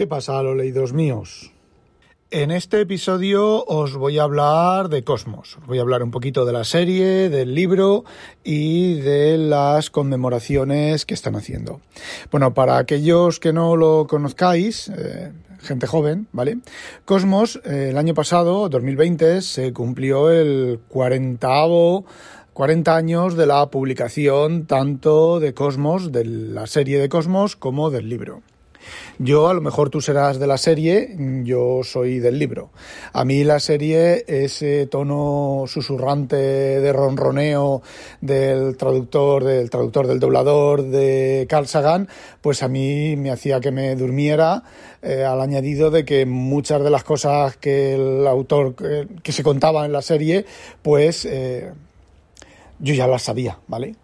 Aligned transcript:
¿Qué 0.00 0.06
pasa, 0.06 0.42
los 0.42 0.56
leídos 0.56 0.94
míos? 0.94 1.52
En 2.30 2.52
este 2.52 2.80
episodio 2.80 3.62
os 3.66 3.94
voy 3.98 4.18
a 4.18 4.22
hablar 4.22 4.88
de 4.88 5.04
Cosmos. 5.04 5.58
Os 5.58 5.66
voy 5.66 5.76
a 5.76 5.82
hablar 5.82 6.02
un 6.02 6.10
poquito 6.10 6.46
de 6.46 6.54
la 6.54 6.64
serie, 6.64 7.28
del 7.28 7.54
libro 7.54 8.06
y 8.42 8.94
de 8.94 9.36
las 9.36 9.90
conmemoraciones 9.90 11.04
que 11.04 11.12
están 11.12 11.36
haciendo. 11.36 11.82
Bueno, 12.30 12.54
para 12.54 12.78
aquellos 12.78 13.40
que 13.40 13.52
no 13.52 13.76
lo 13.76 14.06
conozcáis, 14.06 14.88
eh, 14.88 15.32
gente 15.58 15.86
joven, 15.86 16.28
¿vale? 16.32 16.60
Cosmos, 17.04 17.60
eh, 17.66 17.88
el 17.90 17.98
año 17.98 18.14
pasado, 18.14 18.70
2020, 18.70 19.42
se 19.42 19.74
cumplió 19.74 20.30
el 20.30 20.80
40 20.88 21.50
40 22.54 22.96
años 22.96 23.36
de 23.36 23.46
la 23.46 23.66
publicación 23.66 24.64
tanto 24.64 25.40
de 25.40 25.52
Cosmos, 25.52 26.10
de 26.10 26.24
la 26.24 26.66
serie 26.66 26.98
de 26.98 27.10
Cosmos, 27.10 27.54
como 27.54 27.90
del 27.90 28.08
libro. 28.08 28.40
Yo, 29.18 29.48
a 29.48 29.54
lo 29.54 29.60
mejor 29.60 29.90
tú 29.90 30.00
serás 30.00 30.38
de 30.38 30.46
la 30.46 30.58
serie, 30.58 31.14
yo 31.44 31.80
soy 31.82 32.18
del 32.18 32.38
libro. 32.38 32.70
A 33.12 33.24
mí 33.24 33.44
la 33.44 33.60
serie, 33.60 34.24
ese 34.26 34.86
tono 34.86 35.64
susurrante 35.66 36.36
de 36.36 36.92
ronroneo 36.92 37.82
del 38.20 38.76
traductor, 38.76 39.44
del 39.44 39.70
traductor, 39.70 40.06
del 40.06 40.20
doblador 40.20 40.82
de 40.82 41.46
Carl 41.48 41.66
Sagan, 41.66 42.08
pues 42.40 42.62
a 42.62 42.68
mí 42.68 43.16
me 43.16 43.30
hacía 43.30 43.60
que 43.60 43.70
me 43.70 43.96
durmiera, 43.96 44.62
eh, 45.02 45.24
al 45.24 45.40
añadido 45.40 45.90
de 45.90 46.04
que 46.04 46.26
muchas 46.26 46.82
de 46.82 46.90
las 46.90 47.04
cosas 47.04 47.56
que 47.56 47.94
el 47.94 48.26
autor, 48.26 48.74
que 49.22 49.32
se 49.32 49.42
contaba 49.42 49.84
en 49.86 49.92
la 49.92 50.02
serie, 50.02 50.44
pues 50.82 51.24
eh, 51.24 51.72
yo 52.78 52.94
ya 52.94 53.06
las 53.06 53.22
sabía, 53.22 53.58
¿vale? 53.66 53.94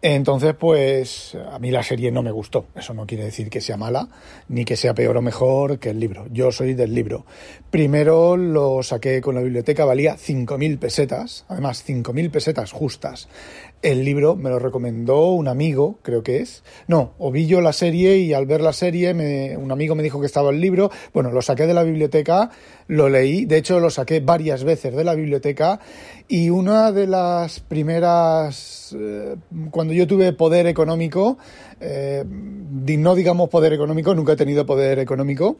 Entonces, 0.00 0.54
pues 0.54 1.36
a 1.50 1.58
mí 1.58 1.72
la 1.72 1.82
serie 1.82 2.12
no 2.12 2.22
me 2.22 2.30
gustó. 2.30 2.66
Eso 2.76 2.94
no 2.94 3.04
quiere 3.04 3.24
decir 3.24 3.50
que 3.50 3.60
sea 3.60 3.76
mala, 3.76 4.08
ni 4.48 4.64
que 4.64 4.76
sea 4.76 4.94
peor 4.94 5.16
o 5.16 5.22
mejor 5.22 5.80
que 5.80 5.90
el 5.90 5.98
libro. 5.98 6.26
Yo 6.30 6.52
soy 6.52 6.74
del 6.74 6.94
libro. 6.94 7.26
Primero 7.70 8.36
lo 8.36 8.82
saqué 8.84 9.20
con 9.20 9.34
la 9.34 9.40
biblioteca, 9.40 9.84
valía 9.84 10.16
5.000 10.16 10.78
pesetas, 10.78 11.44
además 11.48 11.84
5.000 11.84 12.30
pesetas 12.30 12.70
justas. 12.70 13.28
El 13.80 14.04
libro 14.04 14.34
me 14.34 14.50
lo 14.50 14.58
recomendó 14.58 15.30
un 15.30 15.46
amigo, 15.46 16.00
creo 16.02 16.24
que 16.24 16.40
es. 16.40 16.64
No, 16.88 17.12
o 17.18 17.30
vi 17.30 17.46
yo 17.46 17.60
la 17.60 17.72
serie 17.72 18.16
y 18.16 18.34
al 18.34 18.44
ver 18.44 18.60
la 18.60 18.72
serie 18.72 19.14
me, 19.14 19.56
un 19.56 19.70
amigo 19.70 19.94
me 19.94 20.02
dijo 20.02 20.18
que 20.18 20.26
estaba 20.26 20.50
el 20.50 20.60
libro. 20.60 20.90
Bueno, 21.14 21.30
lo 21.30 21.42
saqué 21.42 21.64
de 21.64 21.74
la 21.74 21.84
biblioteca, 21.84 22.50
lo 22.88 23.08
leí. 23.08 23.44
De 23.44 23.56
hecho, 23.56 23.78
lo 23.78 23.90
saqué 23.90 24.18
varias 24.18 24.64
veces 24.64 24.96
de 24.96 25.04
la 25.04 25.14
biblioteca. 25.14 25.78
Y 26.26 26.50
una 26.50 26.90
de 26.90 27.06
las 27.06 27.60
primeras, 27.60 28.96
eh, 28.98 29.36
cuando 29.70 29.92
yo 29.92 30.08
tuve 30.08 30.32
poder 30.32 30.66
económico, 30.66 31.38
eh, 31.80 32.24
no 32.26 33.14
digamos 33.14 33.48
poder 33.48 33.72
económico, 33.72 34.12
nunca 34.12 34.32
he 34.32 34.36
tenido 34.36 34.66
poder 34.66 34.98
económico. 34.98 35.58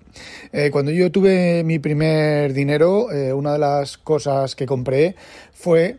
Eh, 0.52 0.70
cuando 0.72 0.90
yo 0.90 1.12
tuve 1.12 1.62
mi 1.62 1.78
primer 1.78 2.52
dinero, 2.52 3.06
una 3.36 3.52
de 3.52 3.58
las 3.60 3.96
cosas 3.96 4.56
que 4.56 4.66
compré 4.66 5.14
fue 5.52 5.98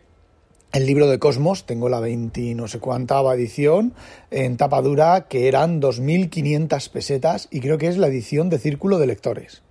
el 0.72 0.86
libro 0.86 1.08
de 1.08 1.18
Cosmos, 1.18 1.66
tengo 1.66 1.90
la 1.90 2.00
20 2.00 2.54
no 2.56 2.68
sé 2.68 2.80
cuánta 2.80 3.22
edición 3.34 3.94
en 4.30 4.58
tapa 4.58 4.82
dura 4.82 5.28
que 5.28 5.48
eran 5.48 5.82
2.500 5.82 6.90
pesetas 6.92 7.48
y 7.50 7.60
creo 7.60 7.78
que 7.78 7.88
es 7.88 7.98
la 7.98 8.08
edición 8.08 8.50
de 8.50 8.60
Círculo 8.60 9.00
de 9.00 9.08
Lectores. 9.08 9.64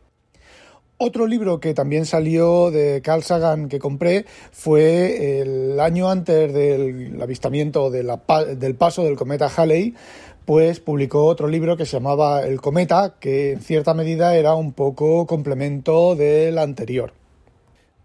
Otro 0.96 1.28
libro 1.28 1.60
que 1.60 1.74
también 1.74 2.06
salió 2.06 2.72
de 2.72 3.00
Carl 3.02 3.22
Sagan 3.22 3.68
que 3.68 3.78
compré 3.78 4.24
fue 4.50 5.40
el 5.40 5.78
año 5.78 6.10
antes 6.10 6.52
del 6.52 7.22
avistamiento 7.22 7.92
del 7.92 8.74
paso 8.77 9.05
del 9.05 9.14
cometa 9.14 9.48
Halley, 9.56 9.94
pues 10.44 10.80
publicó 10.80 11.27
otro 11.27 11.46
libro 11.46 11.77
que 11.77 11.86
se 11.86 11.98
llamaba 11.98 12.42
El 12.42 12.60
cometa, 12.60 13.14
que 13.20 13.52
en 13.52 13.60
cierta 13.60 13.94
medida 13.94 14.34
era 14.34 14.56
un 14.56 14.72
poco 14.72 15.27
complemento 15.28 16.16
del 16.16 16.58
anterior. 16.58 17.12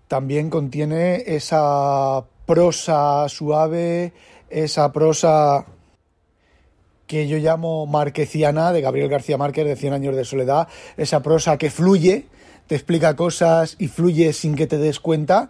También 0.07 0.51
contiene 0.51 1.23
esa 1.25 2.25
prosa 2.45 3.27
suave, 3.29 4.13
esa 4.49 4.91
prosa 4.91 5.65
que 7.07 7.27
yo 7.27 7.37
llamo 7.37 7.85
marqueciana 7.85 8.71
de 8.71 8.81
Gabriel 8.81 9.09
García 9.09 9.37
Márquez 9.37 9.65
de 9.65 9.75
Cien 9.75 9.93
años 9.93 10.15
de 10.15 10.25
soledad, 10.25 10.67
esa 10.97 11.21
prosa 11.21 11.57
que 11.57 11.69
fluye, 11.69 12.25
te 12.67 12.75
explica 12.75 13.15
cosas 13.15 13.75
y 13.77 13.87
fluye 13.87 14.33
sin 14.33 14.55
que 14.55 14.67
te 14.67 14.77
des 14.77 14.99
cuenta. 14.99 15.49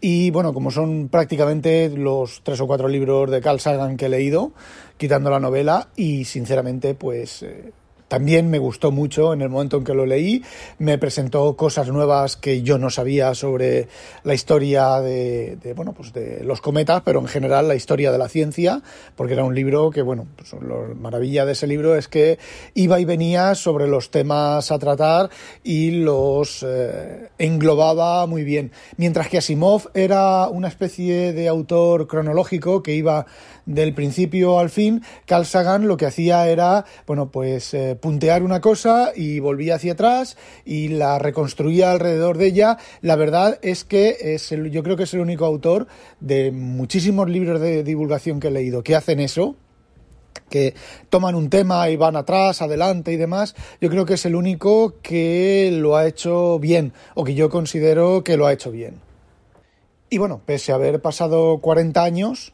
Y 0.00 0.30
bueno, 0.30 0.54
como 0.54 0.70
son 0.70 1.08
prácticamente 1.08 1.90
los 1.90 2.42
tres 2.42 2.60
o 2.60 2.66
cuatro 2.66 2.88
libros 2.88 3.30
de 3.30 3.40
Carl 3.40 3.60
Sagan 3.60 3.96
que 3.96 4.06
he 4.06 4.08
leído, 4.08 4.52
quitando 4.96 5.30
la 5.30 5.40
novela, 5.40 5.88
y 5.94 6.24
sinceramente, 6.24 6.94
pues 6.94 7.42
eh, 7.42 7.72
también 8.10 8.50
me 8.50 8.58
gustó 8.58 8.90
mucho 8.90 9.32
en 9.32 9.40
el 9.40 9.50
momento 9.50 9.76
en 9.76 9.84
que 9.84 9.94
lo 9.94 10.04
leí, 10.04 10.42
me 10.78 10.98
presentó 10.98 11.54
cosas 11.54 11.86
nuevas 11.86 12.36
que 12.36 12.62
yo 12.62 12.76
no 12.76 12.90
sabía 12.90 13.36
sobre 13.36 13.86
la 14.24 14.34
historia 14.34 15.00
de, 15.00 15.56
bueno, 15.76 15.92
pues 15.92 16.12
de 16.12 16.42
los 16.42 16.60
cometas, 16.60 17.02
pero 17.04 17.20
en 17.20 17.28
general 17.28 17.68
la 17.68 17.76
historia 17.76 18.10
de 18.10 18.18
la 18.18 18.28
ciencia, 18.28 18.82
porque 19.14 19.34
era 19.34 19.44
un 19.44 19.54
libro 19.54 19.90
que, 19.90 20.02
bueno, 20.02 20.26
pues 20.34 20.52
la 20.54 20.92
maravilla 21.00 21.46
de 21.46 21.52
ese 21.52 21.68
libro 21.68 21.94
es 21.94 22.08
que 22.08 22.40
iba 22.74 22.98
y 22.98 23.04
venía 23.04 23.54
sobre 23.54 23.86
los 23.86 24.10
temas 24.10 24.72
a 24.72 24.80
tratar 24.80 25.30
y 25.62 25.92
los 25.92 26.66
eh, 26.66 27.28
englobaba 27.38 28.26
muy 28.26 28.42
bien. 28.42 28.72
Mientras 28.96 29.28
que 29.28 29.38
Asimov 29.38 29.88
era 29.94 30.48
una 30.48 30.66
especie 30.66 31.32
de 31.32 31.46
autor 31.46 32.08
cronológico 32.08 32.82
que 32.82 32.92
iba 32.92 33.26
del 33.74 33.94
principio 33.94 34.58
al 34.58 34.70
fin, 34.70 35.02
Carl 35.26 35.46
Sagan 35.46 35.86
lo 35.86 35.96
que 35.96 36.06
hacía 36.06 36.48
era, 36.48 36.84
bueno, 37.06 37.30
pues 37.30 37.72
eh, 37.74 37.96
puntear 38.00 38.42
una 38.42 38.60
cosa 38.60 39.12
y 39.14 39.38
volvía 39.38 39.76
hacia 39.76 39.92
atrás 39.92 40.36
y 40.64 40.88
la 40.88 41.18
reconstruía 41.18 41.92
alrededor 41.92 42.36
de 42.36 42.46
ella. 42.46 42.78
La 43.00 43.16
verdad 43.16 43.58
es 43.62 43.84
que 43.84 44.16
es 44.20 44.50
yo 44.70 44.82
creo 44.82 44.96
que 44.96 45.04
es 45.04 45.14
el 45.14 45.20
único 45.20 45.46
autor 45.46 45.86
de 46.18 46.50
muchísimos 46.50 47.28
libros 47.28 47.60
de 47.60 47.84
divulgación 47.84 48.40
que 48.40 48.48
he 48.48 48.50
leído 48.50 48.82
que 48.82 48.96
hacen 48.96 49.20
eso, 49.20 49.56
que 50.48 50.74
toman 51.08 51.34
un 51.34 51.48
tema 51.48 51.88
y 51.90 51.96
van 51.96 52.16
atrás, 52.16 52.60
adelante 52.60 53.12
y 53.12 53.16
demás, 53.16 53.54
yo 53.80 53.88
creo 53.88 54.04
que 54.04 54.14
es 54.14 54.26
el 54.26 54.34
único 54.34 54.94
que 55.00 55.70
lo 55.72 55.96
ha 55.96 56.06
hecho 56.06 56.58
bien, 56.58 56.92
o 57.14 57.24
que 57.24 57.34
yo 57.34 57.48
considero 57.48 58.24
que 58.24 58.36
lo 58.36 58.46
ha 58.46 58.52
hecho 58.52 58.70
bien. 58.70 59.00
Y 60.08 60.18
bueno, 60.18 60.40
pese 60.44 60.72
a 60.72 60.74
haber 60.74 61.00
pasado 61.00 61.58
40 61.58 62.02
años, 62.02 62.52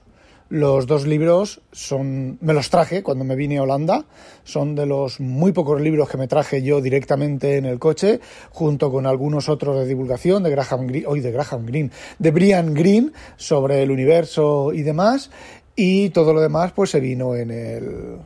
los 0.48 0.86
dos 0.86 1.06
libros 1.06 1.60
son, 1.72 2.38
me 2.40 2.52
los 2.52 2.70
traje 2.70 3.02
cuando 3.02 3.24
me 3.24 3.34
vine 3.34 3.58
a 3.58 3.62
Holanda, 3.62 4.04
son 4.44 4.74
de 4.74 4.86
los 4.86 5.18
muy 5.20 5.52
pocos 5.52 5.80
libros 5.80 6.08
que 6.08 6.16
me 6.16 6.28
traje 6.28 6.62
yo 6.62 6.80
directamente 6.80 7.56
en 7.56 7.64
el 7.64 7.78
coche, 7.78 8.20
junto 8.50 8.92
con 8.92 9.06
algunos 9.06 9.48
otros 9.48 9.76
de 9.76 9.86
divulgación 9.86 10.42
de 10.42 10.50
Graham 10.50 10.86
Greene, 10.86 11.06
hoy 11.06 11.20
de 11.20 12.30
Brian 12.30 12.74
Greene 12.74 13.10
sobre 13.36 13.82
el 13.82 13.90
universo 13.90 14.72
y 14.72 14.82
demás, 14.82 15.30
y 15.74 16.10
todo 16.10 16.32
lo 16.32 16.40
demás 16.40 16.72
pues 16.72 16.90
se 16.90 17.00
vino 17.00 17.34
en 17.34 17.50
el, 17.50 18.16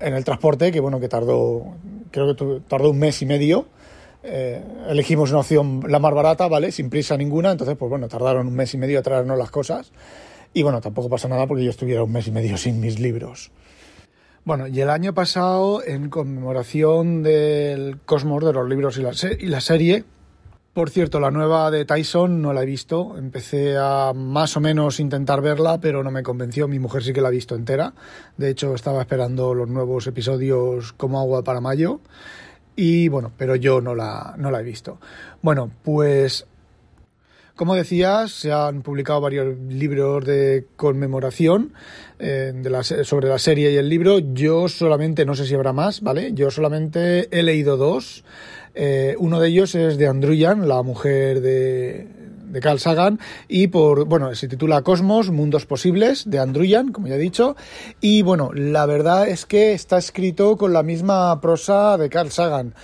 en 0.00 0.14
el 0.14 0.24
transporte, 0.24 0.70
que 0.70 0.80
bueno, 0.80 1.00
que 1.00 1.08
tardó, 1.08 1.74
creo 2.10 2.34
que 2.34 2.60
tardó 2.68 2.90
un 2.90 2.98
mes 2.98 3.20
y 3.22 3.26
medio, 3.26 3.66
eh, 4.22 4.62
elegimos 4.88 5.30
una 5.30 5.40
opción 5.40 5.82
la 5.88 5.98
más 5.98 6.12
barata, 6.12 6.48
¿vale? 6.48 6.72
Sin 6.72 6.90
prisa 6.90 7.16
ninguna, 7.16 7.50
entonces 7.50 7.76
pues 7.76 7.90
bueno, 7.90 8.08
tardaron 8.08 8.46
un 8.46 8.54
mes 8.54 8.74
y 8.74 8.78
medio 8.78 8.98
a 8.98 9.02
traernos 9.02 9.38
las 9.38 9.50
cosas. 9.50 9.90
Y 10.52 10.62
bueno, 10.62 10.80
tampoco 10.80 11.08
pasa 11.08 11.28
nada 11.28 11.46
porque 11.46 11.64
yo 11.64 11.70
estuviera 11.70 12.02
un 12.02 12.12
mes 12.12 12.26
y 12.26 12.32
medio 12.32 12.56
sin 12.56 12.80
mis 12.80 12.98
libros. 12.98 13.50
Bueno, 14.44 14.66
y 14.66 14.80
el 14.80 14.88
año 14.88 15.12
pasado, 15.12 15.82
en 15.84 16.08
conmemoración 16.08 17.22
del 17.22 17.98
Cosmos 18.06 18.44
de 18.44 18.52
los 18.52 18.68
libros 18.68 18.96
y 18.96 19.02
la, 19.02 19.12
y 19.38 19.46
la 19.46 19.60
serie, 19.60 20.04
por 20.78 20.90
cierto, 20.90 21.18
la 21.18 21.32
nueva 21.32 21.72
de 21.72 21.84
Tyson 21.84 22.40
no 22.40 22.52
la 22.52 22.62
he 22.62 22.64
visto. 22.64 23.18
Empecé 23.18 23.76
a 23.76 24.12
más 24.14 24.56
o 24.56 24.60
menos 24.60 25.00
intentar 25.00 25.40
verla, 25.40 25.80
pero 25.80 26.04
no 26.04 26.12
me 26.12 26.22
convenció. 26.22 26.68
Mi 26.68 26.78
mujer 26.78 27.02
sí 27.02 27.12
que 27.12 27.20
la 27.20 27.28
ha 27.28 27.32
visto 27.32 27.56
entera. 27.56 27.94
De 28.36 28.48
hecho, 28.48 28.76
estaba 28.76 29.00
esperando 29.00 29.54
los 29.54 29.68
nuevos 29.68 30.06
episodios 30.06 30.92
como 30.92 31.18
agua 31.18 31.42
para 31.42 31.60
mayo. 31.60 32.00
Y 32.76 33.08
bueno, 33.08 33.32
pero 33.36 33.56
yo 33.56 33.80
no 33.80 33.96
la, 33.96 34.36
no 34.38 34.52
la 34.52 34.60
he 34.60 34.62
visto. 34.62 35.00
Bueno, 35.42 35.68
pues 35.82 36.46
como 37.58 37.74
decías, 37.74 38.30
se 38.30 38.52
han 38.52 38.82
publicado 38.82 39.20
varios 39.20 39.58
libros 39.68 40.24
de 40.24 40.68
conmemoración 40.76 41.72
eh, 42.20 42.54
sobre 43.02 43.28
la 43.28 43.38
serie 43.40 43.72
y 43.72 43.76
el 43.76 43.88
libro. 43.88 44.20
Yo 44.20 44.68
solamente, 44.68 45.26
no 45.26 45.34
sé 45.34 45.44
si 45.44 45.56
habrá 45.56 45.72
más, 45.72 46.00
¿vale? 46.00 46.32
Yo 46.34 46.52
solamente 46.52 47.28
he 47.36 47.42
leído 47.42 47.76
dos. 47.76 48.22
Eh, 48.76 49.16
uno 49.18 49.40
de 49.40 49.48
ellos 49.48 49.74
es 49.74 49.98
de 49.98 50.06
Andruyan, 50.06 50.68
la 50.68 50.82
mujer 50.84 51.40
de, 51.40 52.06
de 52.46 52.60
Carl 52.60 52.78
Sagan 52.78 53.18
y 53.48 53.66
por 53.66 54.04
bueno 54.04 54.32
se 54.36 54.46
titula 54.46 54.82
Cosmos 54.82 55.32
Mundos 55.32 55.66
Posibles 55.66 56.30
de 56.30 56.38
Andruyan 56.38 56.92
como 56.92 57.08
ya 57.08 57.16
he 57.16 57.18
dicho 57.18 57.56
y 58.00 58.22
bueno 58.22 58.50
la 58.54 58.86
verdad 58.86 59.28
es 59.28 59.46
que 59.46 59.72
está 59.72 59.98
escrito 59.98 60.56
con 60.56 60.72
la 60.72 60.82
misma 60.82 61.40
prosa 61.40 61.98
de 61.98 62.08
Carl 62.08 62.30
Sagan 62.30 62.74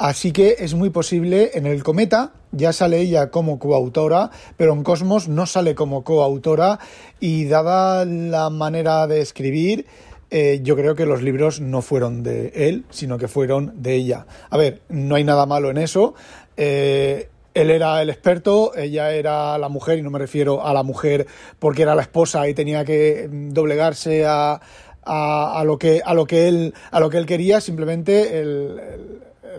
Así 0.00 0.32
que 0.32 0.56
es 0.60 0.72
muy 0.72 0.88
posible, 0.88 1.50
en 1.52 1.66
el 1.66 1.82
Cometa 1.82 2.32
ya 2.52 2.72
sale 2.72 3.00
ella 3.00 3.30
como 3.30 3.58
coautora, 3.58 4.30
pero 4.56 4.72
en 4.72 4.82
Cosmos 4.82 5.28
no 5.28 5.46
sale 5.46 5.74
como 5.74 6.04
coautora 6.04 6.78
y 7.20 7.46
dada 7.46 8.04
la 8.04 8.50
manera 8.50 9.06
de 9.06 9.20
escribir, 9.20 9.86
eh, 10.30 10.60
yo 10.62 10.76
creo 10.76 10.94
que 10.94 11.06
los 11.06 11.22
libros 11.22 11.60
no 11.60 11.82
fueron 11.82 12.22
de 12.22 12.52
él, 12.54 12.84
sino 12.90 13.18
que 13.18 13.28
fueron 13.28 13.82
de 13.82 13.94
ella. 13.94 14.26
A 14.48 14.56
ver, 14.56 14.80
no 14.88 15.16
hay 15.16 15.24
nada 15.24 15.44
malo 15.46 15.70
en 15.70 15.78
eso. 15.78 16.14
Eh, 16.56 17.28
él 17.52 17.70
era 17.70 18.00
el 18.00 18.10
experto, 18.10 18.76
ella 18.76 19.12
era 19.12 19.58
la 19.58 19.68
mujer, 19.68 19.98
y 19.98 20.02
no 20.02 20.10
me 20.10 20.20
refiero 20.20 20.64
a 20.64 20.72
la 20.72 20.84
mujer 20.84 21.26
porque 21.58 21.82
era 21.82 21.96
la 21.96 22.02
esposa 22.02 22.48
y 22.48 22.54
tenía 22.54 22.84
que 22.84 23.28
doblegarse 23.30 24.24
a, 24.24 24.60
a, 25.04 25.62
lo, 25.64 25.78
que, 25.78 26.00
a, 26.04 26.14
lo, 26.14 26.26
que 26.26 26.48
él, 26.48 26.74
a 26.90 27.00
lo 27.00 27.10
que 27.10 27.18
él 27.18 27.26
quería, 27.26 27.60
simplemente 27.60 28.38
el, 28.38 28.80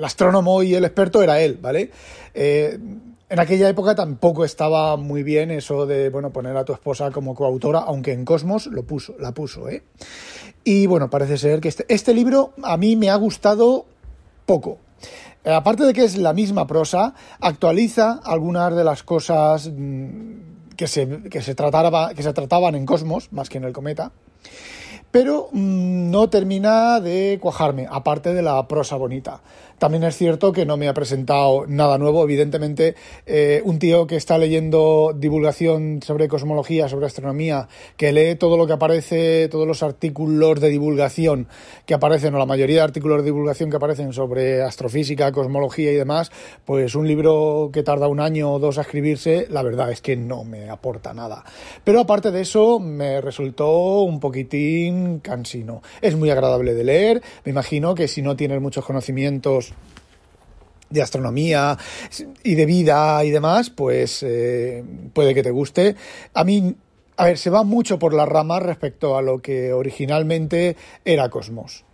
astrónomo 0.02 0.64
y 0.64 0.74
el 0.74 0.86
experto 0.86 1.22
era 1.22 1.42
él, 1.42 1.60
¿vale? 1.62 1.92
Eh, 2.34 2.78
en 3.30 3.40
aquella 3.40 3.70
época 3.70 3.96
tampoco 3.96 4.44
estaba 4.44 4.98
muy 4.98 5.24
bien 5.24 5.52
eso 5.52 5.86
de 5.86 6.10
bueno 6.10 6.32
poner 6.32 6.58
a 6.58 6.66
tu 6.66 6.74
esposa 6.74 7.12
como 7.12 7.34
coautora, 7.34 7.80
aunque 7.80 8.12
en 8.12 8.26
Cosmos 8.26 8.68
lo 8.68 8.84
puso, 8.84 9.16
la 9.20 9.32
puso, 9.32 9.70
¿eh? 9.70 9.84
Y 10.64 10.86
bueno, 10.86 11.10
parece 11.10 11.38
ser 11.38 11.62
que 11.62 11.70
este, 11.70 11.86
este 11.88 12.14
libro 12.14 12.54
a 12.62 12.76
mí 12.78 12.96
me 12.96 13.10
ha 13.10 13.16
gustado 13.16 13.86
poco. 14.46 14.80
Eh, 15.44 15.52
aparte 15.54 15.86
de 15.86 15.94
que 15.94 16.04
es 16.04 16.18
la 16.18 16.34
misma 16.34 16.68
prosa, 16.68 17.16
actualiza 17.40 18.20
algunas 18.24 18.76
de 18.76 18.84
las 18.84 19.02
cosas 19.04 19.72
mm, 19.74 20.76
que 20.76 20.88
se, 20.88 21.24
que 21.30 21.42
se, 21.42 21.56
trataba, 21.56 22.14
que 22.14 22.24
se 22.24 22.34
trataban 22.34 22.76
en 22.76 22.86
Cosmos, 22.86 23.32
más 23.32 23.50
que 23.50 23.60
en 23.60 23.64
el 23.64 23.74
cometa 23.74 24.12
pero 25.12 25.50
mm, 25.52 26.10
no 26.10 26.30
termina 26.30 27.00
de 27.00 27.38
cuajarme, 27.42 27.88
aparte 27.90 28.34
de 28.34 28.42
la 28.42 28.68
prosa 28.68 28.96
bonita. 28.96 29.42
También 29.82 30.04
es 30.04 30.16
cierto 30.16 30.52
que 30.52 30.64
no 30.64 30.78
me 30.78 30.88
ha 30.88 30.94
presentado 30.94 31.66
nada 31.66 31.98
nuevo. 31.98 32.24
Evidentemente, 32.24 32.94
eh, 33.26 33.64
un 33.66 33.80
tío 33.80 34.06
que 34.06 34.16
está 34.16 34.38
leyendo 34.38 35.12
divulgación 35.18 36.02
sobre 36.04 36.28
cosmología, 36.28 36.88
sobre 36.88 37.08
astronomía, 37.08 37.68
que 37.98 38.12
lee 38.12 38.36
todo 38.36 38.58
lo 38.58 38.68
que 38.68 38.74
aparece, 38.74 39.48
todos 39.50 39.68
los 39.68 39.82
artículos 39.82 40.60
de 40.60 40.70
divulgación 40.70 41.48
que 41.88 41.96
aparecen, 41.96 42.36
o 42.36 42.38
la 42.38 42.46
mayoría 42.46 42.76
de 42.76 42.82
artículos 42.84 43.18
de 43.18 43.24
divulgación 43.24 43.72
que 43.72 43.78
aparecen 43.78 44.14
sobre 44.14 44.62
astrofísica, 44.62 45.32
cosmología 45.32 45.92
y 45.92 45.96
demás, 45.96 46.32
pues 46.64 46.94
un 46.94 47.08
libro 47.08 47.72
que 47.74 47.82
tarda 47.82 48.08
un 48.08 48.20
año 48.20 48.54
o 48.54 48.60
dos 48.60 48.78
a 48.78 48.82
escribirse, 48.82 49.48
la 49.50 49.64
verdad 49.64 49.92
es 49.92 50.00
que 50.00 50.16
no 50.16 50.44
me 50.44 50.70
aporta 50.70 51.16
nada. 51.16 51.44
Pero 51.84 52.02
aparte 52.02 52.30
de 52.30 52.42
eso, 52.42 52.80
me 52.80 53.20
resultó 53.20 54.02
un 54.02 54.20
poquitín 54.20 55.22
cansino. 55.22 55.82
Es 56.02 56.16
muy 56.16 56.30
agradable 56.30 56.76
de 56.76 56.84
leer. 56.84 57.24
Me 57.46 57.50
imagino 57.50 57.96
que 57.96 58.08
si 58.08 58.22
no 58.22 58.36
tienes 58.36 58.62
muchos 58.62 58.86
conocimientos 58.86 59.71
de 60.92 61.02
astronomía 61.02 61.78
y 62.44 62.56
de 62.56 62.66
vida 62.66 63.24
y 63.24 63.32
demás, 63.32 63.70
pues 63.70 64.24
eh, 64.24 64.84
puede 65.14 65.34
que 65.34 65.44
te 65.44 65.52
guste. 65.52 65.96
A 66.34 66.44
mí, 66.44 66.76
a 67.18 67.26
ver, 67.26 67.38
se 67.38 67.50
va 67.50 67.64
mucho 67.64 67.98
por 67.98 68.14
las 68.14 68.28
ramas 68.28 68.64
respecto 68.64 69.18
a 69.18 69.22
lo 69.22 69.40
que 69.42 69.74
originalmente 69.74 70.76
era 71.06 71.30
Cosmos. 71.30 71.86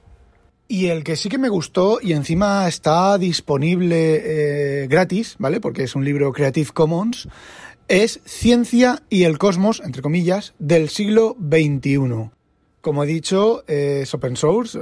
Y 0.70 0.88
el 0.88 1.06
que 1.06 1.16
sí 1.16 1.30
que 1.30 1.38
me 1.38 1.48
gustó 1.48 2.00
y 2.02 2.12
encima 2.12 2.68
está 2.68 3.18
disponible 3.18 4.82
eh, 4.84 4.88
gratis, 4.88 5.38
¿vale? 5.40 5.62
Porque 5.62 5.84
es 5.84 5.96
un 5.96 6.04
libro 6.04 6.34
Creative 6.34 6.72
Commons, 6.74 7.30
es 7.88 8.20
Ciencia 8.26 9.02
y 9.10 9.24
el 9.24 9.38
Cosmos, 9.38 9.82
entre 9.86 10.02
comillas, 10.02 10.54
del 10.60 10.90
siglo 10.90 11.38
XXI. 11.40 12.32
Como 12.82 13.04
he 13.04 13.08
dicho, 13.08 13.64
es 13.68 14.14
open 14.14 14.36
source. 14.36 14.78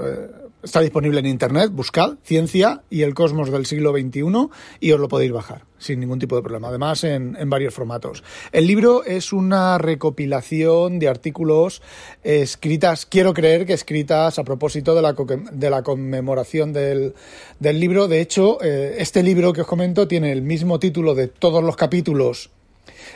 Eh, 0.66 0.76
Está 0.76 0.82
disponible 0.82 1.20
en 1.20 1.26
internet, 1.26 1.72
buscad 1.72 2.16
Ciencia 2.24 2.82
y 2.90 3.04
el 3.04 3.14
Cosmos 3.14 3.52
del 3.52 3.66
siglo 3.66 3.92
XXI 3.92 4.50
y 4.80 4.92
os 4.92 5.00
lo 5.00 5.08
podéis 5.08 5.32
bajar 5.32 5.64
sin 5.78 6.00
ningún 6.00 6.20
tipo 6.20 6.36
de 6.36 6.42
problema. 6.42 6.70
Además, 6.70 7.04
en, 7.04 7.38
varios 7.50 7.74
formatos. 7.74 8.24
El 8.52 8.66
libro 8.66 9.04
es 9.04 9.32
una 9.32 9.78
recopilación 9.78 10.98
de 10.98 11.08
artículos 11.08 11.82
escritas, 12.24 13.06
quiero 13.06 13.34
creer 13.34 13.66
que 13.66 13.74
escritas 13.74 14.40
a 14.40 14.44
propósito 14.44 14.96
de 14.96 15.02
la, 15.02 15.14
de 15.14 15.70
la 15.70 15.84
conmemoración 15.84 16.74
del, 16.74 17.14
libro. 17.60 18.08
De 18.08 18.22
hecho, 18.22 18.58
eh, 18.64 18.96
este 18.98 19.22
libro 19.22 19.54
que 19.54 19.62
os 19.62 19.68
comento 19.68 20.08
tiene 20.08 20.32
el 20.32 20.42
mismo 20.42 20.80
título 20.80 21.14
de 21.14 21.28
todos 21.28 21.64
los 21.64 21.76
capítulos 21.76 22.50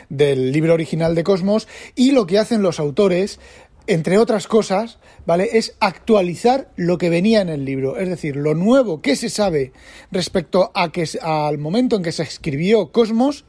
del 0.08 0.52
libro 0.52 0.74
original 0.74 1.14
de 1.14 1.24
Cosmos 1.24 1.66
y 1.94 2.12
lo 2.12 2.26
que 2.26 2.38
hacen 2.38 2.62
los 2.62 2.80
autores 2.80 3.40
entre 3.86 4.18
otras 4.18 4.46
cosas, 4.46 4.98
¿vale? 5.26 5.50
Es 5.52 5.76
actualizar 5.80 6.70
lo 6.76 6.98
que 6.98 7.10
venía 7.10 7.40
en 7.40 7.48
el 7.48 7.64
libro, 7.64 7.96
es 7.98 8.08
decir, 8.08 8.36
lo 8.36 8.54
nuevo 8.54 9.00
que 9.00 9.16
se 9.16 9.30
sabe 9.30 9.72
respecto 10.10 10.70
a 10.74 10.92
que 10.92 11.08
al 11.22 11.58
momento 11.58 11.96
en 11.96 12.02
que 12.02 12.12
se 12.12 12.22
escribió 12.22 12.92
Cosmos 12.92 13.44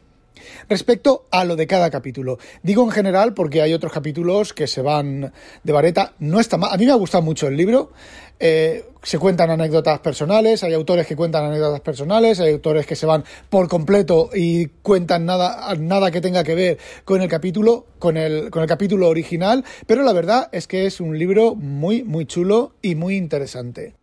respecto 0.69 1.25
a 1.31 1.45
lo 1.45 1.55
de 1.55 1.67
cada 1.67 1.89
capítulo. 1.89 2.37
Digo 2.63 2.83
en 2.83 2.91
general 2.91 3.33
porque 3.33 3.61
hay 3.61 3.73
otros 3.73 3.91
capítulos 3.91 4.53
que 4.53 4.67
se 4.67 4.81
van 4.81 5.33
de 5.63 5.73
vareta. 5.73 6.13
No 6.19 6.39
está 6.39 6.57
mal. 6.57 6.73
A 6.73 6.77
mí 6.77 6.85
me 6.85 6.91
ha 6.91 6.95
gustado 6.95 7.23
mucho 7.23 7.47
el 7.47 7.57
libro. 7.57 7.91
Eh, 8.39 8.85
se 9.03 9.19
cuentan 9.19 9.51
anécdotas 9.51 9.99
personales, 9.99 10.63
hay 10.63 10.73
autores 10.73 11.05
que 11.05 11.15
cuentan 11.15 11.45
anécdotas 11.45 11.81
personales, 11.81 12.39
hay 12.39 12.53
autores 12.53 12.87
que 12.87 12.95
se 12.95 13.05
van 13.05 13.23
por 13.49 13.67
completo 13.67 14.31
y 14.33 14.65
cuentan 14.81 15.25
nada, 15.25 15.75
nada 15.75 16.09
que 16.09 16.21
tenga 16.21 16.43
que 16.43 16.55
ver 16.55 16.77
con 17.05 17.21
el 17.21 17.29
capítulo, 17.29 17.85
con 17.99 18.17
el, 18.17 18.49
con 18.49 18.63
el 18.63 18.67
capítulo 18.67 19.09
original, 19.09 19.63
pero 19.85 20.01
la 20.01 20.13
verdad 20.13 20.49
es 20.51 20.67
que 20.67 20.87
es 20.87 20.99
un 20.99 21.19
libro 21.19 21.53
muy, 21.53 22.03
muy 22.03 22.25
chulo 22.25 22.73
y 22.81 22.95
muy 22.95 23.15
interesante. 23.15 24.00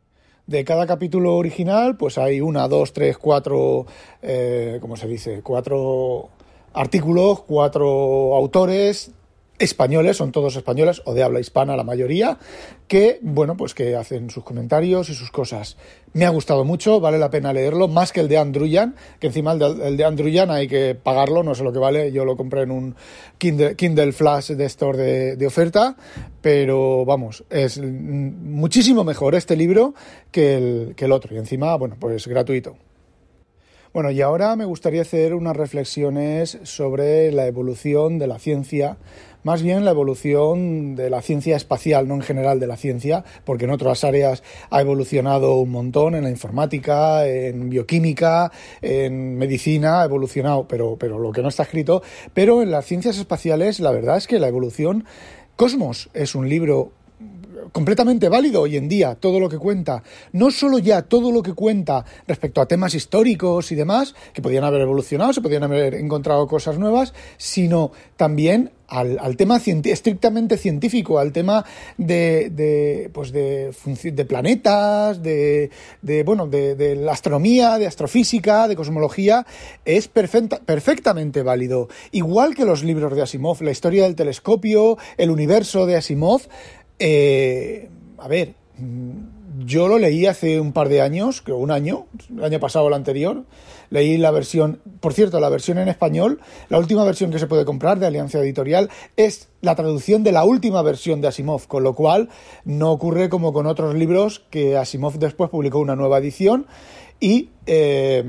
De 0.49 0.65
cada 0.65 0.87
capítulo 0.87 1.37
original, 1.37 1.99
pues 1.99 2.17
hay 2.17 2.41
una, 2.41 2.69
dos, 2.69 2.95
tres, 2.95 3.19
cuatro, 3.19 3.85
eh, 4.23 4.79
¿cómo 4.81 4.97
se 4.97 5.07
dice? 5.07 5.43
Cuatro 5.43 6.31
artículos, 6.73 7.43
cuatro 7.43 8.35
autores, 8.35 9.11
españoles, 9.59 10.17
son 10.17 10.33
todos 10.33 10.57
españoles 10.57 11.03
o 11.05 11.15
de 11.15 11.23
habla 11.23 11.41
hispana 11.41 11.77
la 11.77 11.85
mayoría, 11.85 12.39
que, 12.87 13.19
bueno, 13.23 13.57
pues 13.57 13.75
que 13.75 13.97
hacen 13.97 14.31
sus 14.31 14.45
comentarios 14.45 15.09
y 15.11 15.15
sus 15.15 15.31
cosas. 15.31 15.77
Me 16.13 16.25
ha 16.25 16.31
gustado 16.31 16.65
mucho, 16.65 17.01
vale 17.01 17.19
la 17.19 17.31
pena 17.31 17.53
leerlo, 17.53 17.89
más 17.89 18.13
que 18.13 18.21
el 18.21 18.29
de 18.29 18.39
Andruyan, 18.39 18.95
que 19.21 19.27
encima 19.27 19.53
el 19.53 19.59
de, 19.59 19.89
el 19.89 19.97
de 19.97 20.47
hay 20.49 20.69
que 20.69 20.95
pagarlo, 20.95 21.43
no 21.43 21.55
sé 21.55 21.65
lo 21.65 21.73
que 21.73 21.79
vale, 21.79 22.13
yo 22.13 22.25
lo 22.25 22.37
compré 22.37 22.63
en 22.63 22.71
un 22.71 22.95
Kindle, 23.39 24.13
Flash 24.13 24.53
de 24.53 24.65
store 24.65 24.99
de, 24.99 25.37
de, 25.37 25.47
oferta, 25.47 25.97
pero 26.41 27.05
vamos, 27.05 27.45
es 27.51 27.79
muchísimo 27.79 29.05
mejor 29.05 29.35
este 29.35 29.57
libro 29.57 29.95
que 30.31 30.57
el, 30.57 30.95
que 30.97 31.05
el 31.05 31.13
otro, 31.13 31.35
y 31.35 31.39
encima, 31.39 31.77
bueno, 31.77 31.97
pues 31.99 32.27
gratuito. 32.27 32.88
Bueno, 33.93 34.11
y 34.11 34.21
ahora 34.21 34.55
me 34.57 34.65
gustaría 34.65 35.03
hacer 35.03 35.35
unas 35.35 35.57
reflexiones 35.57 36.59
sobre 36.63 37.33
la 37.33 37.47
evolución 37.47 38.19
de 38.19 38.27
la 38.27 38.39
ciencia 38.39 38.99
más 39.45 39.63
bien 39.63 39.85
la 39.85 39.93
evolución 39.93 40.97
de 40.97 41.11
la 41.11 41.23
ciencia 41.23 41.57
espacial, 41.57 42.09
no 42.09 42.15
en 42.15 42.23
general 42.23 42.61
de 42.61 42.67
la 42.67 42.77
ciencia, 42.77 43.25
porque 43.45 43.65
en 43.65 43.71
otras 43.71 44.05
áreas 44.05 44.43
ha 44.69 44.81
evolucionado 44.81 45.55
un 45.57 45.71
montón, 45.71 46.15
en 46.15 46.25
la 46.25 46.31
informática, 46.31 47.27
en 47.27 47.71
bioquímica, 47.71 48.53
en 48.83 49.39
medicina, 49.39 50.03
ha 50.03 50.05
evolucionado, 50.05 50.67
pero, 50.67 50.97
pero 50.99 51.19
lo 51.19 51.33
que 51.33 51.43
no 51.43 51.49
está 51.49 51.63
escrito. 51.63 52.03
Pero 52.35 52.63
en 52.63 52.71
las 52.71 52.85
ciencias 52.85 53.17
espaciales, 53.17 53.81
la 53.81 53.93
verdad 53.93 54.17
es 54.17 54.27
que 54.27 54.39
la 54.39 54.49
evolución. 54.49 55.05
Cosmos 55.57 56.11
es 56.15 56.35
un 56.35 56.49
libro 56.49 56.93
completamente 57.73 58.29
válido 58.29 58.63
hoy 58.63 58.77
en 58.77 58.89
día 58.89 59.15
todo 59.15 59.41
lo 59.41 59.49
que 59.49 59.59
cuenta, 59.59 60.03
no 60.33 60.51
solo 60.51 60.79
ya 60.79 61.03
todo 61.03 61.33
lo 61.33 61.43
que 61.43 61.55
cuenta 61.55 62.05
respecto 62.27 62.61
a 62.61 62.67
temas 62.67 62.95
históricos 62.95 63.73
y 63.73 63.75
demás, 63.75 64.15
que 64.33 64.43
podían 64.43 64.65
haber 64.65 64.83
evolucionado, 64.83 65.33
se 65.33 65.43
podían 65.43 65.65
haber 65.65 65.95
encontrado 65.95 66.47
cosas 66.47 66.79
nuevas, 66.79 67.15
sino 67.37 67.93
también 68.17 68.73
al, 68.89 69.37
tema 69.37 69.59
estrictamente 69.59 70.57
científico, 70.57 71.19
al 71.19 71.33
tema 71.33 71.65
de, 71.99 72.51
de, 72.51 73.11
pues 73.13 73.33
de, 73.33 73.75
de 74.03 74.25
planetas, 74.25 75.23
de, 75.23 75.71
de 76.01 76.23
bueno, 76.23 76.47
de, 76.47 76.97
la 76.97 77.13
astronomía, 77.13 77.79
de 77.79 77.87
astrofísica, 77.87 78.67
de 78.67 78.77
cosmología, 78.77 79.47
es 79.85 80.09
perfectamente 80.09 81.43
válido. 81.43 81.89
Igual 82.13 82.55
que 82.55 82.65
los 82.65 82.83
libros 82.83 83.15
de 83.15 83.23
Asimov, 83.23 83.63
la 83.63 83.71
historia 83.71 84.05
del 84.05 84.17
telescopio, 84.17 84.97
el 85.19 85.31
universo 85.31 85.85
de 85.85 85.97
Asimov, 85.97 86.43
eh, 86.99 87.89
a 88.19 88.29
ver, 88.29 88.55
yo 89.65 89.89
lo 89.89 89.99
leí 89.99 90.27
hace 90.27 90.61
un 90.61 90.73
par 90.73 90.89
de 90.89 91.01
años, 91.01 91.43
creo 91.43 91.59
un 91.59 91.71
año, 91.71 92.07
el 92.31 92.45
año 92.45 92.61
pasado 92.61 92.85
o 92.85 92.89
el 92.89 92.95
anterior. 92.95 93.45
Leí 93.91 94.19
la 94.19 94.31
versión, 94.31 94.81
por 95.01 95.15
cierto, 95.15 95.41
la 95.41 95.49
versión 95.49 95.79
en 95.79 95.89
español, 95.89 96.41
la 96.69 96.79
última 96.79 97.05
versión 97.05 97.31
que 97.31 97.39
se 97.39 97.47
puede 97.47 97.65
comprar 97.65 97.99
de 97.99 98.07
Alianza 98.07 98.39
Editorial 98.39 98.91
es 99.17 99.49
la 99.63 99.75
traducción 99.75 100.23
de 100.23 100.33
la 100.33 100.45
última 100.45 100.83
versión 100.83 101.21
de 101.21 101.29
Asimov, 101.29 101.67
con 101.67 101.83
lo 101.83 101.95
cual 101.95 102.29
no 102.65 102.93
ocurre 102.93 103.31
como 103.31 103.53
con 103.53 103.67
otros 103.67 103.95
libros 103.95 104.45
que 104.51 104.77
Asimov 104.77 105.19
después 105.19 105.49
publicó 105.49 105.79
una 105.79 105.97
nueva 105.97 106.19
edición 106.19 106.67
y 107.19 107.49
eh, 107.67 108.25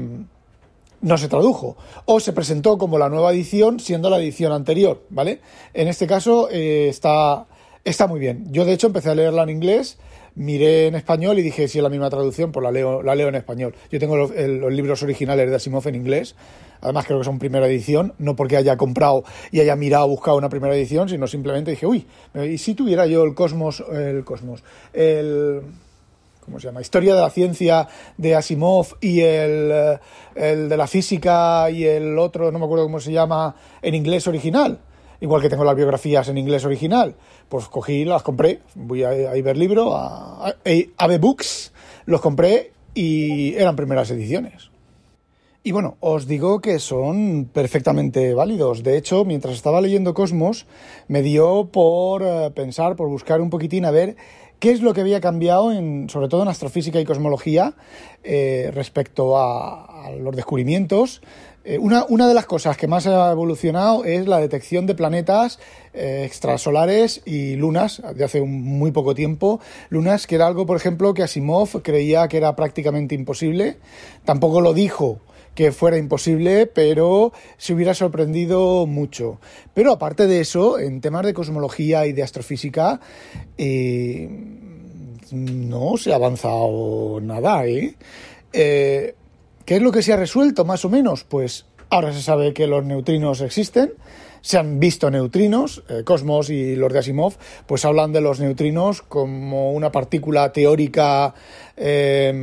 no 1.01 1.17
se 1.17 1.27
tradujo 1.27 1.77
o 2.05 2.19
se 2.19 2.33
presentó 2.33 2.77
como 2.77 2.97
la 2.97 3.09
nueva 3.09 3.31
edición 3.31 3.79
siendo 3.79 4.09
la 4.09 4.19
edición 4.19 4.53
anterior, 4.53 5.03
¿vale? 5.09 5.41
En 5.73 5.87
este 5.87 6.07
caso 6.07 6.49
eh, 6.49 6.87
está 6.89 7.47
Está 7.83 8.07
muy 8.07 8.19
bien. 8.19 8.45
Yo, 8.51 8.65
de 8.65 8.73
hecho, 8.73 8.87
empecé 8.87 9.09
a 9.09 9.15
leerla 9.15 9.43
en 9.43 9.49
inglés, 9.49 9.97
miré 10.35 10.87
en 10.87 10.95
español 10.95 11.39
y 11.39 11.41
dije, 11.41 11.67
si 11.67 11.77
es 11.77 11.83
la 11.83 11.89
misma 11.89 12.09
traducción, 12.09 12.51
pues 12.51 12.63
la 12.63 12.71
leo, 12.71 13.01
la 13.01 13.15
leo 13.15 13.29
en 13.29 13.35
español. 13.35 13.73
Yo 13.89 13.99
tengo 13.99 14.17
los, 14.17 14.31
los 14.31 14.73
libros 14.73 15.01
originales 15.01 15.49
de 15.49 15.55
Asimov 15.55 15.87
en 15.87 15.95
inglés, 15.95 16.35
además 16.81 17.05
creo 17.05 17.19
que 17.19 17.25
son 17.25 17.39
primera 17.39 17.67
edición, 17.67 18.13
no 18.19 18.35
porque 18.35 18.57
haya 18.57 18.75
comprado 18.75 19.23
y 19.51 19.61
haya 19.61 19.75
mirado, 19.77 20.07
buscado 20.09 20.37
una 20.37 20.49
primera 20.49 20.75
edición, 20.75 21.07
sino 21.07 21.25
simplemente 21.27 21.71
dije, 21.71 21.85
uy, 21.85 22.05
¿y 22.35 22.57
si 22.57 22.75
tuviera 22.75 23.07
yo 23.07 23.23
el 23.23 23.33
Cosmos, 23.33 23.83
el 23.91 24.23
Cosmos, 24.23 24.63
el... 24.93 25.61
¿Cómo 26.41 26.59
se 26.59 26.67
llama? 26.67 26.81
Historia 26.81 27.13
de 27.13 27.21
la 27.21 27.29
ciencia 27.29 27.87
de 28.17 28.33
Asimov 28.33 28.97
y 29.01 29.21
el, 29.21 29.71
el 30.33 30.67
de 30.67 30.77
la 30.77 30.87
física 30.87 31.69
y 31.69 31.85
el 31.85 32.17
otro, 32.17 32.51
no 32.51 32.57
me 32.57 32.65
acuerdo 32.65 32.85
cómo 32.85 32.99
se 32.99 33.11
llama, 33.11 33.55
en 33.83 33.93
inglés 33.93 34.25
original 34.27 34.79
igual 35.21 35.41
que 35.41 35.49
tengo 35.49 35.63
las 35.63 35.75
biografías 35.75 36.27
en 36.29 36.37
inglés 36.37 36.65
original, 36.65 37.15
pues 37.49 37.67
cogí, 37.67 38.05
las 38.05 38.23
compré, 38.23 38.59
voy 38.75 39.03
a, 39.03 39.09
a 39.09 39.37
Iberlibro, 39.37 39.95
a, 39.95 40.47
a, 40.47 40.53
a 40.97 41.17
Books, 41.17 41.73
los 42.05 42.21
compré 42.21 42.71
y 42.93 43.53
eran 43.55 43.75
primeras 43.75 44.11
ediciones. 44.11 44.71
Y 45.61 45.73
bueno, 45.73 45.97
os 45.99 46.25
digo 46.25 46.61
que 46.61 46.79
son 46.79 47.49
perfectamente 47.51 48.33
válidos. 48.33 48.81
De 48.81 48.97
hecho, 48.97 49.25
mientras 49.25 49.55
estaba 49.55 49.81
leyendo 49.81 50.13
Cosmos, 50.13 50.65
me 51.09 51.21
dio 51.21 51.65
por 51.65 52.23
eh, 52.23 52.49
pensar, 52.55 52.95
por 52.95 53.09
buscar 53.09 53.41
un 53.41 53.49
poquitín 53.49 53.83
a 53.83 53.91
ver 53.91 54.15
qué 54.59 54.71
es 54.71 54.81
lo 54.81 54.93
que 54.93 55.01
había 55.01 55.19
cambiado, 55.19 55.71
en, 55.73 56.09
sobre 56.09 56.29
todo 56.29 56.43
en 56.43 56.47
astrofísica 56.47 56.99
y 57.01 57.05
cosmología, 57.05 57.73
eh, 58.23 58.71
respecto 58.73 59.37
a, 59.37 60.05
a, 60.05 60.11
los 60.11 60.35
descubrimientos. 60.35 61.21
Eh, 61.65 61.77
una, 61.77 62.05
una, 62.07 62.27
de 62.27 62.33
las 62.33 62.45
cosas 62.45 62.77
que 62.77 62.87
más 62.87 63.05
ha 63.05 63.31
evolucionado 63.31 64.05
es 64.05 64.27
la 64.27 64.39
detección 64.39 64.85
de 64.85 64.95
planetas 64.95 65.59
eh, 65.93 66.23
extrasolares 66.25 67.21
y 67.25 67.55
lunas 67.55 68.01
de 68.15 68.23
hace 68.23 68.41
un, 68.41 68.61
muy 68.61 68.91
poco 68.91 69.13
tiempo. 69.13 69.59
Lunas 69.89 70.25
que 70.25 70.35
era 70.35 70.47
algo, 70.47 70.65
por 70.65 70.77
ejemplo, 70.77 71.13
que 71.13 71.23
Asimov 71.23 71.81
creía 71.81 72.27
que 72.27 72.37
era 72.37 72.55
prácticamente 72.55 73.15
imposible. 73.15 73.77
Tampoco 74.25 74.61
lo 74.61 74.73
dijo 74.73 75.19
que 75.59 75.73
fuera 75.73 75.97
imposible, 75.97 76.67
pero 76.67 77.33
se 77.57 77.73
hubiera 77.73 77.93
sorprendido 77.93 78.85
mucho. 78.85 79.39
Pero 79.73 79.91
aparte 79.91 80.27
de 80.27 80.39
eso, 80.39 80.79
en 80.79 81.01
temas 81.01 81.25
de 81.25 81.33
cosmología 81.33 82.05
y 82.05 82.13
de 82.13 82.23
astrofísica, 82.23 83.01
eh, 83.57 84.29
no 85.31 85.97
se 85.97 86.13
ha 86.13 86.15
avanzado 86.15 87.19
nada, 87.21 87.65
¿eh? 87.65 87.95
¿eh? 88.53 89.15
¿Qué 89.69 89.75
es 89.75 89.83
lo 89.83 89.91
que 89.91 90.01
se 90.01 90.11
ha 90.11 90.17
resuelto, 90.17 90.65
más 90.65 90.83
o 90.83 90.89
menos? 90.89 91.23
Pues 91.25 91.67
ahora 91.91 92.11
se 92.11 92.23
sabe 92.23 92.55
que 92.55 92.65
los 92.65 92.83
neutrinos 92.83 93.39
existen, 93.41 93.93
se 94.41 94.57
han 94.57 94.79
visto 94.79 95.11
neutrinos, 95.11 95.83
eh, 95.89 96.03
Cosmos 96.03 96.49
y 96.49 96.75
los 96.75 96.91
Asimov, 96.95 97.35
pues 97.67 97.85
hablan 97.85 98.11
de 98.11 98.19
los 98.19 98.39
neutrinos 98.39 99.03
como 99.03 99.73
una 99.73 99.91
partícula 99.91 100.51
teórica 100.51 101.35
eh, 101.77 102.33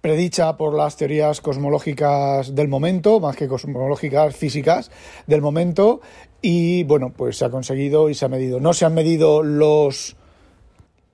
predicha 0.00 0.56
por 0.56 0.72
las 0.72 0.96
teorías 0.96 1.40
cosmológicas 1.40 2.54
del 2.54 2.68
momento, 2.68 3.18
más 3.18 3.34
que 3.34 3.48
cosmológicas 3.48 4.36
físicas 4.36 4.92
del 5.26 5.42
momento, 5.42 6.00
y 6.40 6.84
bueno, 6.84 7.12
pues 7.16 7.38
se 7.38 7.46
ha 7.46 7.50
conseguido 7.50 8.08
y 8.08 8.14
se 8.14 8.24
ha 8.24 8.28
medido. 8.28 8.60
No 8.60 8.72
se 8.72 8.84
han 8.84 8.94
medido 8.94 9.42
los 9.42 10.14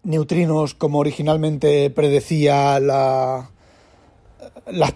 neutrinos 0.03 0.75
como 0.75 0.99
originalmente 0.99 1.89
predecía 1.89 2.79
la, 2.81 3.51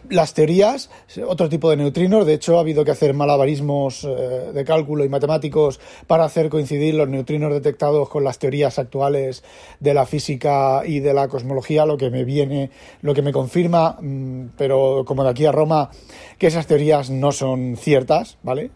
las, 0.09 0.35
teorías, 0.35 0.91
otro 1.27 1.49
tipo 1.49 1.71
de 1.71 1.77
neutrinos. 1.77 2.27
De 2.27 2.35
hecho, 2.35 2.57
ha 2.57 2.61
habido 2.61 2.85
que 2.85 2.91
hacer 2.91 3.15
malabarismos 3.15 4.05
eh, 4.05 4.51
de 4.53 4.65
cálculo 4.65 5.05
y 5.05 5.09
matemáticos 5.09 5.81
para 6.07 6.25
hacer 6.25 6.49
coincidir 6.49 6.95
los 6.95 7.09
neutrinos 7.09 7.53
detectados 7.53 8.09
con 8.09 8.25
las 8.25 8.39
teorías 8.39 8.79
actuales 8.79 9.43
de 9.79 9.95
la 9.95 10.07
física 10.07 10.83
y 10.85 11.01
de 11.01 11.15
la 11.15 11.29
cosmología, 11.29 11.87
lo 11.87 11.97
que 11.97 12.11
me 12.11 12.25
viene, 12.25 12.71
lo 13.03 13.15
que 13.15 13.23
me 13.23 13.33
confirma, 13.33 13.97
mmm, 14.01 14.47
pero 14.57 15.05
como 15.07 15.25
de 15.25 15.31
aquí 15.31 15.47
a 15.47 15.53
Roma, 15.53 15.91
que 16.39 16.49
esas 16.49 16.67
teorías 16.67 17.11
no 17.11 17.33
son 17.33 17.77
ciertas, 17.77 18.39
¿vale? 18.43 18.71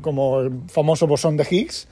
Como 0.00 0.40
el 0.40 0.52
famoso 0.68 1.06
bosón 1.06 1.36
de 1.36 1.46
Higgs 1.48 1.88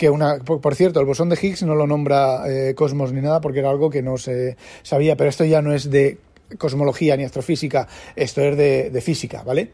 que 0.00 0.08
una, 0.08 0.38
por 0.38 0.74
cierto, 0.74 0.98
el 0.98 1.04
bosón 1.04 1.28
de 1.28 1.38
Higgs 1.40 1.62
no 1.62 1.74
lo 1.74 1.86
nombra 1.86 2.44
eh, 2.48 2.74
Cosmos 2.74 3.12
ni 3.12 3.20
nada 3.20 3.42
porque 3.42 3.58
era 3.58 3.68
algo 3.68 3.90
que 3.90 4.00
no 4.00 4.16
se 4.16 4.56
sabía, 4.82 5.14
pero 5.14 5.28
esto 5.28 5.44
ya 5.44 5.60
no 5.60 5.74
es 5.74 5.90
de 5.90 6.16
cosmología 6.58 7.16
ni 7.16 7.24
astrofísica, 7.24 7.88
esto 8.16 8.42
es 8.42 8.56
de, 8.56 9.00
física, 9.00 9.42
¿vale? 9.42 9.72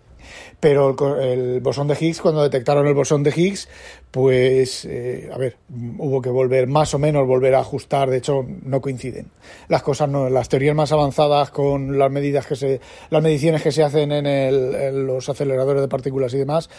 Pero 0.58 0.96
el, 1.20 1.38
el, 1.38 1.60
bosón 1.60 1.86
de 1.86 1.96
Higgs, 1.98 2.20
cuando 2.20 2.42
detectaron 2.42 2.86
el 2.86 2.94
bosón 2.94 3.22
de 3.22 3.30
Higgs, 3.30 3.68
pues, 4.10 4.84
eh, 4.84 5.30
a 5.32 5.38
ver, 5.38 5.56
hubo 5.98 6.20
que 6.20 6.30
volver, 6.30 6.66
más 6.66 6.94
o 6.94 6.98
menos, 6.98 7.26
volver 7.26 7.54
a 7.54 7.60
ajustar, 7.60 8.10
de 8.10 8.16
hecho, 8.16 8.44
no 8.64 8.80
coinciden. 8.80 9.30
Las 9.68 9.82
cosas 9.82 10.08
no, 10.08 10.28
las 10.28 10.48
teorías 10.48 10.74
más 10.74 10.90
avanzadas 10.90 11.50
con 11.50 11.98
las 11.98 12.10
medidas 12.10 12.46
que 12.46 12.56
se, 12.56 12.80
las 13.10 13.22
mediciones 13.22 13.62
que 13.62 13.72
se 13.72 13.82
hacen 13.82 14.12
en, 14.12 14.26
el, 14.26 14.74
en 14.74 15.06
los 15.06 15.28
aceleradores 15.28 15.82
de 15.82 15.88
partículas 15.88 16.34
y 16.34 16.38
demás, 16.38 16.70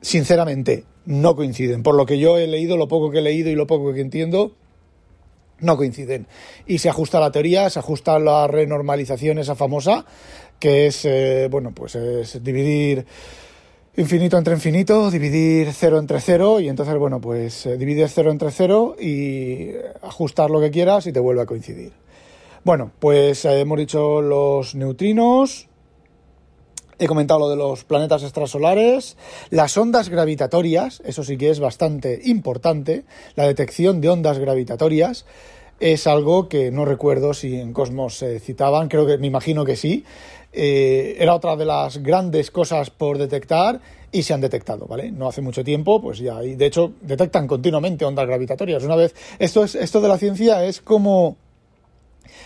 sinceramente, 0.00 0.84
no 1.04 1.36
coinciden. 1.36 1.82
Por 1.82 1.94
lo 1.94 2.06
que 2.06 2.18
yo 2.18 2.38
he 2.38 2.46
leído, 2.46 2.76
lo 2.76 2.88
poco 2.88 3.10
que 3.10 3.18
he 3.18 3.22
leído 3.22 3.50
y 3.50 3.54
lo 3.54 3.66
poco 3.66 3.92
que 3.92 4.00
entiendo, 4.00 4.56
no 5.60 5.76
coinciden. 5.76 6.26
Y 6.66 6.78
se 6.78 6.88
ajusta 6.88 7.20
la 7.20 7.30
teoría, 7.30 7.70
se 7.70 7.78
ajusta 7.78 8.18
la 8.18 8.46
renormalización 8.46 9.38
esa 9.38 9.54
famosa, 9.54 10.04
que 10.58 10.86
es, 10.86 11.04
eh, 11.04 11.48
bueno, 11.50 11.72
pues 11.74 11.94
es 11.94 12.42
dividir 12.42 13.06
infinito 13.96 14.38
entre 14.38 14.54
infinito, 14.54 15.10
dividir 15.10 15.72
cero 15.72 15.98
entre 15.98 16.20
cero, 16.20 16.60
y 16.60 16.68
entonces, 16.68 16.96
bueno, 16.96 17.20
pues 17.20 17.66
eh, 17.66 17.76
divides 17.76 18.12
cero 18.14 18.30
entre 18.30 18.50
cero 18.50 18.96
y 19.00 19.70
ajustar 20.02 20.50
lo 20.50 20.60
que 20.60 20.70
quieras 20.70 21.06
y 21.06 21.12
te 21.12 21.20
vuelve 21.20 21.42
a 21.42 21.46
coincidir. 21.46 21.92
Bueno, 22.62 22.92
pues 22.98 23.44
eh, 23.46 23.60
hemos 23.60 23.78
dicho 23.78 24.20
los 24.20 24.74
neutrinos, 24.74 25.69
He 27.00 27.06
comentado 27.06 27.40
lo 27.40 27.48
de 27.48 27.56
los 27.56 27.84
planetas 27.84 28.22
extrasolares, 28.22 29.16
las 29.48 29.74
ondas 29.78 30.10
gravitatorias, 30.10 31.00
eso 31.06 31.24
sí 31.24 31.38
que 31.38 31.48
es 31.48 31.58
bastante 31.58 32.20
importante, 32.24 33.04
la 33.36 33.46
detección 33.46 34.02
de 34.02 34.10
ondas 34.10 34.38
gravitatorias 34.38 35.24
es 35.80 36.06
algo 36.06 36.50
que 36.50 36.70
no 36.70 36.84
recuerdo 36.84 37.32
si 37.32 37.58
en 37.58 37.72
Cosmos 37.72 38.18
se 38.18 38.38
citaban, 38.38 38.88
creo 38.88 39.06
que 39.06 39.16
me 39.16 39.26
imagino 39.26 39.64
que 39.64 39.76
sí. 39.76 40.04
Eh, 40.52 41.16
era 41.18 41.34
otra 41.34 41.56
de 41.56 41.64
las 41.64 42.02
grandes 42.02 42.50
cosas 42.50 42.90
por 42.90 43.16
detectar 43.16 43.80
y 44.12 44.22
se 44.22 44.34
han 44.34 44.42
detectado, 44.42 44.86
¿vale? 44.86 45.10
No 45.10 45.26
hace 45.26 45.40
mucho 45.40 45.64
tiempo, 45.64 46.02
pues 46.02 46.18
ya, 46.18 46.44
y 46.44 46.54
de 46.54 46.66
hecho 46.66 46.92
detectan 47.00 47.46
continuamente 47.46 48.04
ondas 48.04 48.26
gravitatorias. 48.26 48.84
Una 48.84 48.96
vez, 48.96 49.14
esto 49.38 49.64
es, 49.64 49.74
esto 49.74 50.02
de 50.02 50.08
la 50.08 50.18
ciencia 50.18 50.64
es 50.66 50.82
como 50.82 51.38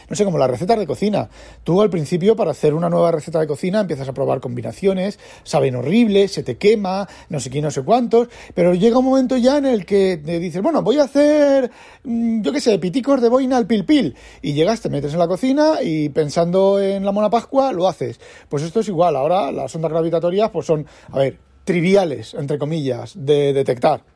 no 0.08 0.16
sé, 0.16 0.24
como 0.24 0.38
las 0.38 0.50
recetas 0.50 0.78
de 0.78 0.86
cocina. 0.86 1.28
Tú 1.62 1.80
al 1.82 1.90
principio 1.90 2.36
para 2.36 2.50
hacer 2.50 2.74
una 2.74 2.88
nueva 2.88 3.12
receta 3.12 3.40
de 3.40 3.46
cocina 3.46 3.80
empiezas 3.80 4.08
a 4.08 4.12
probar 4.12 4.40
combinaciones, 4.40 5.18
saben 5.42 5.76
horrible, 5.76 6.28
se 6.28 6.42
te 6.42 6.56
quema, 6.56 7.08
no 7.28 7.40
sé 7.40 7.50
qué, 7.50 7.60
no 7.60 7.70
sé 7.70 7.82
cuántos, 7.82 8.28
pero 8.54 8.74
llega 8.74 8.98
un 8.98 9.04
momento 9.04 9.36
ya 9.36 9.58
en 9.58 9.66
el 9.66 9.86
que 9.86 10.20
te 10.24 10.38
dices, 10.38 10.62
bueno, 10.62 10.82
voy 10.82 10.98
a 10.98 11.04
hacer, 11.04 11.70
mm, 12.04 12.42
yo 12.42 12.52
qué 12.52 12.60
sé, 12.60 12.78
piticos 12.78 13.20
de 13.20 13.28
boina 13.28 13.56
al 13.56 13.66
pil 13.66 13.84
pil. 13.84 14.16
Y 14.42 14.52
llegas, 14.52 14.80
te 14.80 14.88
metes 14.88 15.12
en 15.12 15.18
la 15.18 15.28
cocina 15.28 15.82
y 15.82 16.08
pensando 16.08 16.80
en 16.80 17.04
la 17.04 17.12
mona 17.12 17.30
pascua, 17.30 17.72
lo 17.72 17.88
haces. 17.88 18.20
Pues 18.48 18.62
esto 18.62 18.80
es 18.80 18.88
igual, 18.88 19.16
ahora 19.16 19.52
las 19.52 19.74
ondas 19.74 19.90
gravitatorias 19.90 20.50
pues 20.50 20.66
son, 20.66 20.86
a 21.10 21.18
ver, 21.18 21.38
triviales, 21.64 22.34
entre 22.34 22.58
comillas, 22.58 23.12
de 23.16 23.52
detectar 23.52 24.13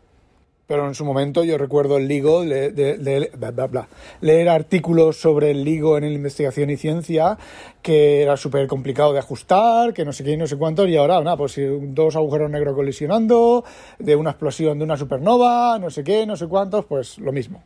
pero 0.68 0.86
en 0.86 0.94
su 0.94 1.04
momento 1.04 1.42
yo 1.44 1.56
recuerdo 1.56 1.96
el 1.96 2.06
LIGO, 2.06 2.44
de, 2.44 2.70
de, 2.70 3.30
bla, 3.36 3.66
bla, 3.66 3.88
leer 4.20 4.50
artículos 4.50 5.18
sobre 5.18 5.50
el 5.50 5.64
LIGO 5.64 5.96
en 5.96 6.04
investigación 6.04 6.68
y 6.68 6.76
ciencia, 6.76 7.38
que 7.80 8.22
era 8.22 8.36
súper 8.36 8.66
complicado 8.68 9.14
de 9.14 9.18
ajustar, 9.18 9.94
que 9.94 10.04
no 10.04 10.12
sé 10.12 10.24
qué 10.24 10.32
y 10.32 10.36
no 10.36 10.46
sé 10.46 10.58
cuánto, 10.58 10.86
y 10.86 10.94
ahora, 10.98 11.22
nada, 11.22 11.38
pues 11.38 11.58
dos 11.58 12.16
agujeros 12.16 12.50
negros 12.50 12.76
colisionando, 12.76 13.64
de 13.98 14.14
una 14.14 14.30
explosión 14.30 14.78
de 14.78 14.84
una 14.84 14.98
supernova, 14.98 15.78
no 15.78 15.88
sé 15.88 16.04
qué, 16.04 16.26
no 16.26 16.36
sé 16.36 16.46
cuántos, 16.46 16.84
pues 16.84 17.16
lo 17.16 17.32
mismo. 17.32 17.64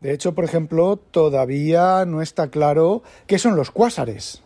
De 0.00 0.12
hecho, 0.14 0.36
por 0.36 0.44
ejemplo, 0.44 1.00
todavía 1.10 2.04
no 2.06 2.22
está 2.22 2.48
claro 2.48 3.02
qué 3.26 3.40
son 3.40 3.56
los 3.56 3.72
cuásares. 3.72 4.40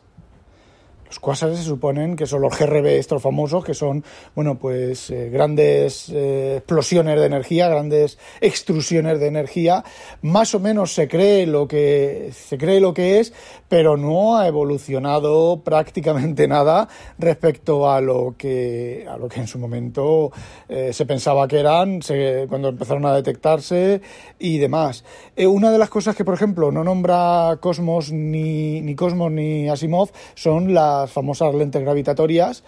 Los 1.14 1.20
cuásares 1.20 1.58
se 1.58 1.64
suponen 1.64 2.16
que 2.16 2.26
son 2.26 2.42
los 2.42 2.58
GRB 2.58 2.86
estos 2.86 3.22
famosos, 3.22 3.64
que 3.64 3.72
son, 3.72 4.02
bueno, 4.34 4.58
pues 4.58 5.10
eh, 5.10 5.30
grandes 5.30 6.08
eh, 6.08 6.56
explosiones 6.56 7.20
de 7.20 7.26
energía, 7.26 7.68
grandes 7.68 8.18
extrusiones 8.40 9.20
de 9.20 9.28
energía. 9.28 9.84
Más 10.22 10.56
o 10.56 10.58
menos 10.58 10.92
se 10.92 11.06
cree 11.06 11.46
lo 11.46 11.68
que 11.68 12.32
se 12.32 12.58
cree 12.58 12.80
lo 12.80 12.92
que 12.94 13.20
es, 13.20 13.32
pero 13.68 13.96
no 13.96 14.36
ha 14.36 14.48
evolucionado 14.48 15.60
prácticamente 15.62 16.48
nada 16.48 16.88
respecto 17.16 17.88
a 17.88 18.00
lo 18.00 18.34
que 18.36 19.06
a 19.08 19.16
lo 19.16 19.28
que 19.28 19.38
en 19.38 19.46
su 19.46 19.60
momento 19.60 20.32
eh, 20.68 20.92
se 20.92 21.06
pensaba 21.06 21.46
que 21.46 21.60
eran 21.60 22.02
se, 22.02 22.46
cuando 22.48 22.70
empezaron 22.70 23.06
a 23.06 23.14
detectarse 23.14 24.00
y 24.40 24.58
demás. 24.58 25.04
Una 25.36 25.70
de 25.70 25.78
las 25.78 25.90
cosas 25.90 26.16
que, 26.16 26.24
por 26.24 26.34
ejemplo, 26.34 26.72
no 26.72 26.82
nombra 26.82 27.58
Cosmos 27.60 28.10
ni, 28.10 28.80
ni 28.80 28.96
Cosmos 28.96 29.30
ni 29.30 29.68
Asimov 29.68 30.10
son 30.34 30.74
las 30.74 31.03
famosas 31.10 31.54
lentes 31.54 31.82
gravitatorias 31.82 32.64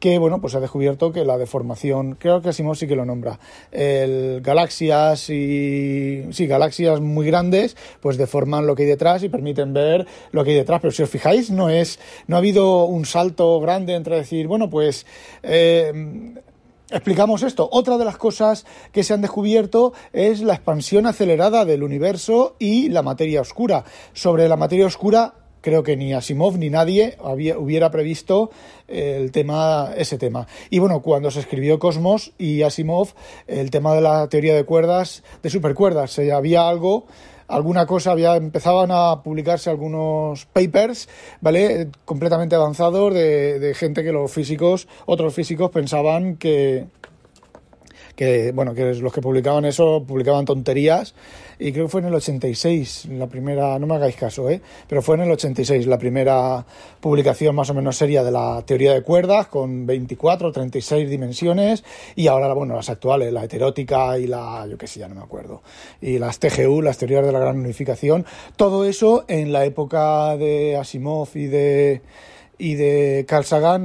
que 0.00 0.18
bueno, 0.18 0.40
pues 0.40 0.54
ha 0.54 0.60
descubierto 0.60 1.12
que 1.12 1.24
la 1.24 1.36
deformación, 1.36 2.16
creo 2.18 2.40
que 2.40 2.48
Asimov 2.48 2.74
sí 2.74 2.88
que 2.88 2.96
lo 2.96 3.04
nombra, 3.04 3.38
el 3.70 4.40
galaxias 4.40 5.28
y 5.28 6.24
sí, 6.32 6.46
galaxias 6.46 7.00
muy 7.00 7.26
grandes, 7.26 7.76
pues 8.00 8.16
deforman 8.16 8.66
lo 8.66 8.74
que 8.74 8.84
hay 8.84 8.88
detrás 8.88 9.22
y 9.22 9.28
permiten 9.28 9.74
ver 9.74 10.06
lo 10.32 10.42
que 10.42 10.50
hay 10.50 10.56
detrás. 10.56 10.80
Pero 10.80 10.90
si 10.90 11.02
os 11.02 11.10
fijáis, 11.10 11.50
no 11.50 11.68
es, 11.68 12.00
no 12.26 12.36
ha 12.36 12.38
habido 12.38 12.86
un 12.86 13.04
salto 13.04 13.60
grande 13.60 13.94
entre 13.94 14.16
decir, 14.16 14.46
bueno, 14.46 14.70
pues 14.70 15.04
eh, 15.42 15.92
explicamos 16.90 17.42
esto. 17.42 17.68
Otra 17.70 17.98
de 17.98 18.06
las 18.06 18.16
cosas 18.16 18.64
que 18.92 19.04
se 19.04 19.12
han 19.12 19.20
descubierto 19.20 19.92
es 20.14 20.40
la 20.40 20.54
expansión 20.54 21.06
acelerada 21.06 21.66
del 21.66 21.82
universo 21.82 22.56
y 22.58 22.88
la 22.88 23.02
materia 23.02 23.42
oscura. 23.42 23.84
Sobre 24.14 24.48
la 24.48 24.56
materia 24.56 24.86
oscura 24.86 25.34
creo 25.60 25.82
que 25.82 25.96
ni 25.96 26.12
Asimov 26.12 26.58
ni 26.58 26.70
nadie 26.70 27.16
había, 27.22 27.58
hubiera 27.58 27.90
previsto 27.90 28.50
el 28.88 29.32
tema, 29.32 29.90
ese 29.96 30.18
tema. 30.18 30.46
Y 30.70 30.78
bueno, 30.78 31.02
cuando 31.02 31.30
se 31.30 31.40
escribió 31.40 31.78
Cosmos 31.78 32.32
y 32.38 32.62
Asimov, 32.62 33.08
el 33.46 33.70
tema 33.70 33.94
de 33.94 34.00
la 34.00 34.28
teoría 34.28 34.54
de 34.54 34.64
cuerdas, 34.64 35.22
de 35.42 35.50
supercuerdas, 35.50 36.18
había 36.18 36.68
algo 36.68 37.06
alguna 37.50 37.84
cosa 37.84 38.12
había 38.12 38.36
empezaban 38.36 38.90
a 38.92 39.22
publicarse 39.22 39.70
algunos 39.70 40.46
papers, 40.46 41.08
¿vale? 41.40 41.88
completamente 42.04 42.54
avanzados 42.54 43.12
de, 43.12 43.58
de 43.58 43.74
gente 43.74 44.04
que 44.04 44.12
los 44.12 44.30
físicos, 44.30 44.86
otros 45.06 45.34
físicos 45.34 45.70
pensaban 45.70 46.36
que 46.36 46.86
que 48.20 48.52
bueno, 48.52 48.74
que 48.74 48.94
los 48.94 49.12
que 49.14 49.22
publicaban 49.22 49.64
eso 49.64 50.04
publicaban 50.06 50.44
tonterías 50.44 51.14
y 51.60 51.72
creo 51.72 51.84
que 51.84 51.90
fue 51.90 52.00
en 52.00 52.06
el 52.06 52.14
86 52.14 53.08
la 53.10 53.26
primera, 53.26 53.78
no 53.78 53.86
me 53.86 53.94
hagáis 53.94 54.16
caso, 54.16 54.48
¿eh? 54.48 54.62
pero 54.88 55.02
fue 55.02 55.16
en 55.16 55.22
el 55.22 55.30
86 55.30 55.86
la 55.86 55.98
primera 55.98 56.64
publicación 57.00 57.54
más 57.54 57.68
o 57.68 57.74
menos 57.74 57.96
seria 57.96 58.24
de 58.24 58.30
la 58.30 58.62
teoría 58.66 58.94
de 58.94 59.02
cuerdas 59.02 59.46
con 59.48 59.84
24 59.84 60.48
o 60.48 60.52
36 60.52 61.10
dimensiones 61.10 61.84
y 62.16 62.28
ahora, 62.28 62.52
bueno, 62.54 62.74
las 62.74 62.88
actuales, 62.88 63.30
la 63.32 63.44
heterótica 63.44 64.18
y 64.18 64.26
la, 64.26 64.66
yo 64.68 64.78
qué 64.78 64.86
sé, 64.86 65.00
ya 65.00 65.08
no 65.08 65.14
me 65.14 65.22
acuerdo, 65.22 65.62
y 66.00 66.18
las 66.18 66.38
TGU, 66.38 66.80
las 66.80 66.96
teorías 66.96 67.26
de 67.26 67.32
la 67.32 67.38
gran 67.38 67.58
unificación, 67.58 68.24
todo 68.56 68.86
eso 68.86 69.24
en 69.28 69.52
la 69.52 69.66
época 69.66 70.36
de 70.38 70.78
Asimov 70.78 71.28
y 71.34 71.46
de 71.46 72.00
y 72.60 72.74
de 72.74 73.24
Carl 73.26 73.44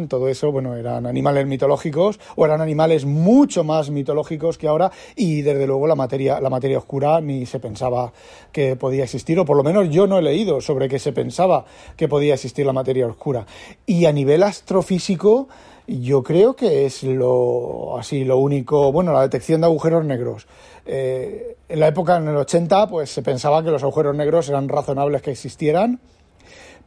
todo 0.09 0.27
eso, 0.27 0.51
bueno, 0.51 0.75
eran 0.75 1.05
animales 1.05 1.47
mitológicos 1.47 2.19
o 2.35 2.45
eran 2.45 2.61
animales 2.61 3.05
mucho 3.05 3.63
más 3.63 3.89
mitológicos 3.89 4.57
que 4.57 4.67
ahora 4.67 4.91
y 5.15 5.41
desde 5.41 5.65
luego 5.65 5.87
la 5.87 5.95
materia, 5.95 6.41
la 6.41 6.49
materia 6.49 6.77
oscura 6.77 7.21
ni 7.21 7.45
se 7.45 7.59
pensaba 7.59 8.11
que 8.51 8.75
podía 8.75 9.05
existir 9.05 9.39
o 9.39 9.45
por 9.45 9.55
lo 9.55 9.63
menos 9.63 9.89
yo 9.89 10.07
no 10.07 10.19
he 10.19 10.21
leído 10.21 10.59
sobre 10.59 10.89
que 10.89 10.99
se 10.99 11.13
pensaba 11.13 11.65
que 11.95 12.09
podía 12.09 12.33
existir 12.33 12.65
la 12.65 12.73
materia 12.73 13.07
oscura. 13.07 13.45
Y 13.85 14.05
a 14.05 14.11
nivel 14.11 14.43
astrofísico, 14.43 15.47
yo 15.87 16.21
creo 16.21 16.55
que 16.55 16.85
es 16.85 17.03
lo 17.03 17.97
así 17.97 18.25
lo 18.25 18.37
único, 18.37 18.91
bueno, 18.91 19.13
la 19.13 19.21
detección 19.21 19.61
de 19.61 19.67
agujeros 19.67 20.03
negros. 20.03 20.47
Eh, 20.85 21.55
en 21.69 21.79
la 21.79 21.87
época 21.87 22.17
en 22.17 22.27
el 22.27 22.35
80 22.35 22.87
pues 22.89 23.09
se 23.09 23.21
pensaba 23.21 23.63
que 23.63 23.71
los 23.71 23.81
agujeros 23.83 24.15
negros 24.15 24.49
eran 24.49 24.67
razonables 24.67 25.21
que 25.21 25.31
existieran 25.31 25.99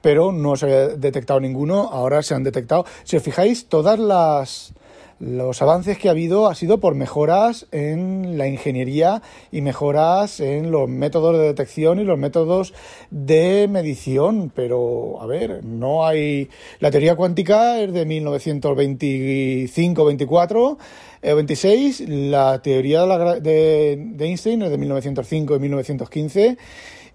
pero 0.01 0.33
no 0.33 0.57
se 0.57 0.67
ha 0.67 0.89
detectado 0.89 1.41
ninguno, 1.41 1.89
ahora 1.93 2.23
se 2.23 2.35
han 2.35 2.45
detectado. 2.45 2.87
Si 3.05 3.17
os 3.17 3.23
fijáis, 3.23 3.69
todas 3.69 3.99
las 3.99 4.73
los 5.21 5.61
avances 5.63 5.99
que 5.99 6.09
ha 6.09 6.13
habido 6.13 6.47
ha 6.47 6.55
sido 6.55 6.79
por 6.79 6.95
mejoras 6.95 7.67
en 7.73 8.39
la 8.39 8.47
ingeniería 8.47 9.21
y 9.51 9.63
mejoras 9.63 10.39
en 10.39 10.71
los 10.71 10.89
métodos 10.89 11.37
de 11.37 11.43
detección 11.43 11.99
y 11.99 12.05
los 12.05 12.17
métodos 12.19 12.73
de 13.11 13.67
medición. 13.69 14.53
Pero, 14.55 15.21
a 15.21 15.27
ver, 15.27 15.65
no 15.65 16.07
hay. 16.07 16.49
La 16.79 16.93
teoría 16.93 17.17
cuántica 17.17 17.81
es 17.81 17.93
de 17.93 18.07
1925-24. 18.07 20.77
26, 21.21 22.09
la 22.09 22.63
teoría 22.63 23.05
de, 23.41 23.97
de 23.99 24.25
Einstein 24.25 24.63
es 24.63 24.71
de 24.71 24.79
1905 24.79 25.57
y 25.57 25.59
1915 25.59 26.57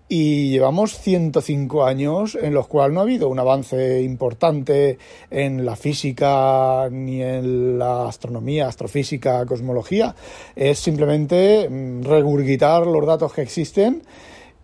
y 0.10 0.50
llevamos 0.50 0.98
105 1.00 1.86
años 1.86 2.38
en 2.40 2.54
los 2.54 2.68
cuales 2.68 2.94
no 2.94 3.00
ha 3.00 3.04
habido 3.04 3.30
un 3.30 3.40
avance 3.40 4.02
importante 4.02 4.98
en 5.32 5.66
la 5.66 5.76
física 5.76 6.88
ni 6.92 7.22
en 7.22 7.80
la 7.80 8.08
astronomía, 8.08 8.68
astrofísica, 8.68 9.46
cosmología. 9.46 10.16
Es 10.56 10.80
simplemente 10.80 11.68
mm, 11.70 12.04
regurgitar 12.04 12.86
los 12.86 13.06
datos 13.06 13.34
que 13.34 13.42
existen 13.42 14.04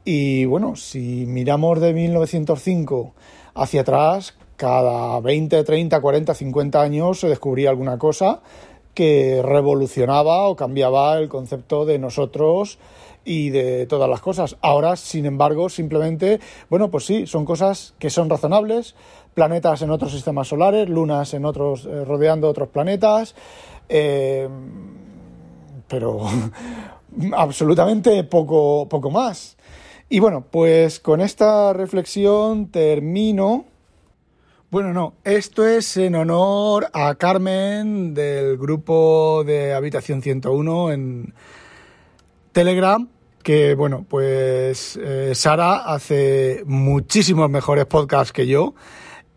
y 0.06 0.46
bueno, 0.46 0.76
si 0.76 1.26
miramos 1.28 1.80
de 1.80 1.94
1905 1.94 3.14
hacia 3.56 3.82
atrás, 3.82 4.36
cada 4.56 5.20
20, 5.20 5.64
30, 5.64 6.02
40, 6.02 6.34
50 6.34 6.82
años 6.82 7.20
se 7.20 7.30
descubría 7.30 7.70
alguna 7.70 7.98
cosa 7.98 8.42
que 8.94 9.42
revolucionaba 9.44 10.48
o 10.48 10.56
cambiaba 10.56 11.18
el 11.18 11.30
concepto 11.30 11.86
de 11.86 12.00
nosotros 12.00 12.80
y 13.26 13.50
de 13.50 13.86
todas 13.86 14.10
las 14.10 14.22
cosas. 14.22 14.58
Ahora, 14.62 14.96
sin 14.96 15.26
embargo, 15.26 15.70
simplemente, 15.70 16.40
bueno, 16.70 16.90
pues 16.90 17.06
sí, 17.06 17.28
son 17.28 17.46
cosas 17.46 17.94
que 18.00 18.10
son 18.10 18.30
razonables, 18.30 18.96
planetas 19.34 19.82
en 19.82 19.92
otros 19.92 20.12
sistemas 20.12 20.48
solares, 20.48 20.90
lunas 20.90 21.34
en 21.34 21.46
otros, 21.46 21.86
eh, 21.86 22.06
rodeando 22.06 22.50
otros 22.50 22.70
planetas, 22.70 23.36
eh, 23.88 24.48
pero 25.88 26.22
absolutamente 27.34 28.24
poco, 28.24 28.88
poco 28.90 29.12
más. 29.12 29.58
Y 30.10 30.20
bueno, 30.20 30.44
pues 30.50 31.00
con 31.00 31.22
esta 31.22 31.72
reflexión 31.74 32.68
termino. 32.68 33.66
Bueno, 34.72 34.94
no, 34.94 35.14
esto 35.24 35.68
es 35.68 35.98
en 35.98 36.16
honor 36.16 36.90
a 36.94 37.16
Carmen 37.16 38.14
del 38.14 38.58
grupo 38.58 39.44
de 39.44 39.74
Habitación 39.74 40.22
101 40.22 40.92
en 40.92 41.34
Telegram, 42.60 43.08
que 43.42 43.74
bueno, 43.74 44.06
pues 44.10 45.00
eh, 45.02 45.32
Sara 45.34 45.78
hace 45.78 46.64
muchísimos 46.66 47.50
mejores 47.50 47.86
podcasts 47.86 48.34
que 48.34 48.48
yo. 48.48 48.76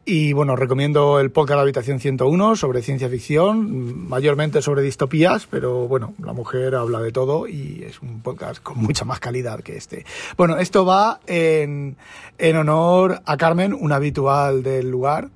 Y 0.05 0.33
bueno, 0.33 0.57
recomiendo 0.57 1.21
el 1.21 1.31
podcast 1.31 1.61
Habitación 1.61 2.01
101 2.01 2.57
sobre 2.57 2.83
ciencia 2.83 3.09
ficción, 3.09 4.09
mayormente 4.09 4.61
sobre 4.61 4.83
distopías, 4.83 5.47
pero 5.47 5.87
bueno, 5.87 6.15
la 6.19 6.33
mujer 6.33 6.75
habla 6.75 7.01
de 7.01 7.13
todo 7.13 7.47
y 7.47 7.85
es 7.87 8.03
un 8.03 8.23
podcast 8.23 8.61
con 8.61 8.79
mucha 8.79 9.05
más 9.05 9.21
calidad 9.21 9.61
que 9.61 9.77
este. 9.77 10.05
Bueno, 10.37 10.59
esto 10.59 10.85
va 10.85 11.21
en, 11.29 11.97
en 12.39 12.57
honor 12.57 13.23
a 13.25 13.37
Carmen, 13.37 13.73
una 13.73 13.95
habitual 13.95 14.65
del 14.65 14.91
lugar, 14.91 15.29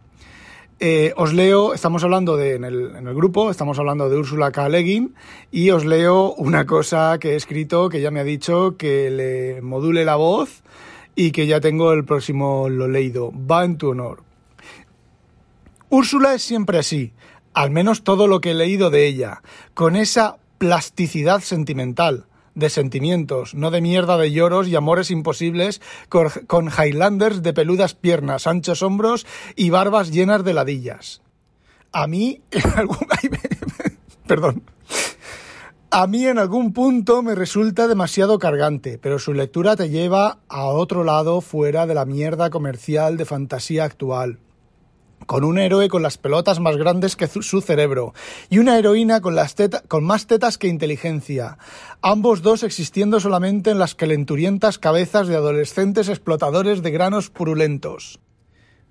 eh, 0.79 1.15
os 1.17 1.33
leo, 1.33 1.73
estamos 1.73 2.05
hablando 2.05 2.37
de, 2.37 2.55
en 2.55 2.65
el, 2.65 3.15
grupo, 3.15 3.51
estamos 3.51 3.79
hablando 3.79 4.11
de 4.11 4.17
Úrsula 4.17 4.53
K. 4.53 4.69
Y 5.51 5.71
os 5.71 5.87
leo 5.87 6.35
una 6.35 6.67
cosa 6.67 7.19
que 7.19 7.33
he 7.33 7.37
escrito 7.37 7.89
que 7.89 8.01
ya 8.01 8.11
me 8.11 8.21
ha 8.21 8.25
dicho 8.25 8.77
que 8.77 9.11
le 9.11 9.63
module 9.63 10.05
la 10.05 10.17
voz 10.17 10.63
y 11.15 11.31
que 11.31 11.47
ya 11.47 11.61
tengo 11.61 11.93
el 11.93 12.05
próximo 12.05 12.69
lo 12.69 12.89
leído. 12.89 13.33
Va 13.33 13.65
en 13.65 13.79
tu 13.79 13.91
honor. 13.91 14.23
Úrsula 15.89 16.35
es 16.35 16.43
siempre 16.43 16.79
así, 16.79 17.13
al 17.55 17.71
menos 17.71 18.05
todo 18.05 18.27
lo 18.27 18.43
que 18.43 18.51
he 18.51 18.55
leído 18.55 18.91
de 18.91 19.07
ella, 19.07 19.43
con 19.73 19.97
esa 19.97 20.37
plasticidad 20.59 21.41
sentimental 21.41 22.27
de 22.57 22.71
sentimientos, 22.71 23.55
no 23.55 23.71
de 23.71 23.81
mierda 23.81 24.17
de 24.17 24.33
lloros 24.33 24.67
y 24.67 24.75
amores 24.75 25.13
imposibles 25.13 25.81
con, 26.09 26.69
Highlanders 26.69 27.43
de 27.43 27.53
peludas 27.53 27.95
piernas, 27.95 28.49
anchos 28.49 28.83
hombros 28.83 29.27
y 29.55 29.71
barbas 29.71 30.11
llenas 30.11 30.43
de 30.43 30.55
ladillas. 30.55 31.23
A 31.93 32.09
mí, 32.09 32.43
en 32.51 32.71
algún... 32.77 32.99
Perdón. 34.27 34.65
A 35.91 36.07
mí 36.09 36.27
en 36.27 36.39
algún 36.39 36.73
punto 36.73 37.23
me 37.23 37.35
resulta 37.35 37.87
demasiado 37.87 38.39
cargante, 38.39 38.99
pero 38.99 39.19
su 39.19 39.33
lectura 39.33 39.77
te 39.77 39.89
lleva 39.89 40.41
a 40.49 40.65
otro 40.65 41.05
lado 41.05 41.41
fuera 41.41 41.87
de 41.87 41.95
la 41.95 42.05
mierda 42.05 42.51
comercial 42.51 43.17
de 43.17 43.25
fantasía 43.25 43.85
actual 43.85 44.41
con 45.27 45.45
un 45.45 45.59
héroe 45.59 45.89
con 45.89 46.03
las 46.03 46.19
pelotas 46.19 46.61
más 46.61 46.77
grandes 46.77 47.17
que 47.17 47.27
su 47.27 47.61
cerebro 47.61 48.15
y 48.49 48.59
una 48.59 48.79
heroína 48.79 49.21
con, 49.21 49.35
las 49.35 49.55
con 49.89 50.05
más 50.05 50.27
tetas 50.27 50.59
que 50.59 50.69
inteligencia, 50.69 51.59
ambos 52.01 52.43
dos 52.43 52.63
existiendo 52.63 53.21
solamente 53.21 53.71
en 53.71 53.79
las 53.79 53.95
calenturientas 53.95 54.79
cabezas 54.79 55.29
de 55.29 55.37
adolescentes 55.37 56.09
explotadores 56.09 56.83
de 56.83 56.91
granos 56.91 57.31
purulentos. 57.31 58.21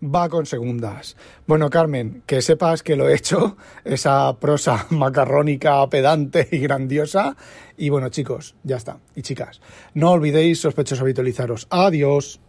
Va 0.04 0.28
con 0.28 0.46
segundas. 0.46 1.16
Bueno, 1.48 1.70
Carmen, 1.70 2.22
que 2.26 2.42
sepas 2.42 2.84
que 2.84 2.98
lo 2.98 3.08
he 3.08 3.16
hecho, 3.16 3.56
esa 3.86 4.38
prosa 4.40 4.88
macarrónica, 4.90 5.88
pedante 5.90 6.48
y 6.52 6.60
grandiosa. 6.60 7.38
Y 7.78 7.90
bueno, 7.90 8.10
chicos, 8.10 8.56
ya 8.64 8.76
está. 8.76 9.00
Y 9.16 9.22
chicas, 9.22 9.62
no 9.94 10.12
olvidéis, 10.12 10.60
sospechosos, 10.60 11.02
habitualizaros. 11.02 11.68
Adiós. 11.70 12.42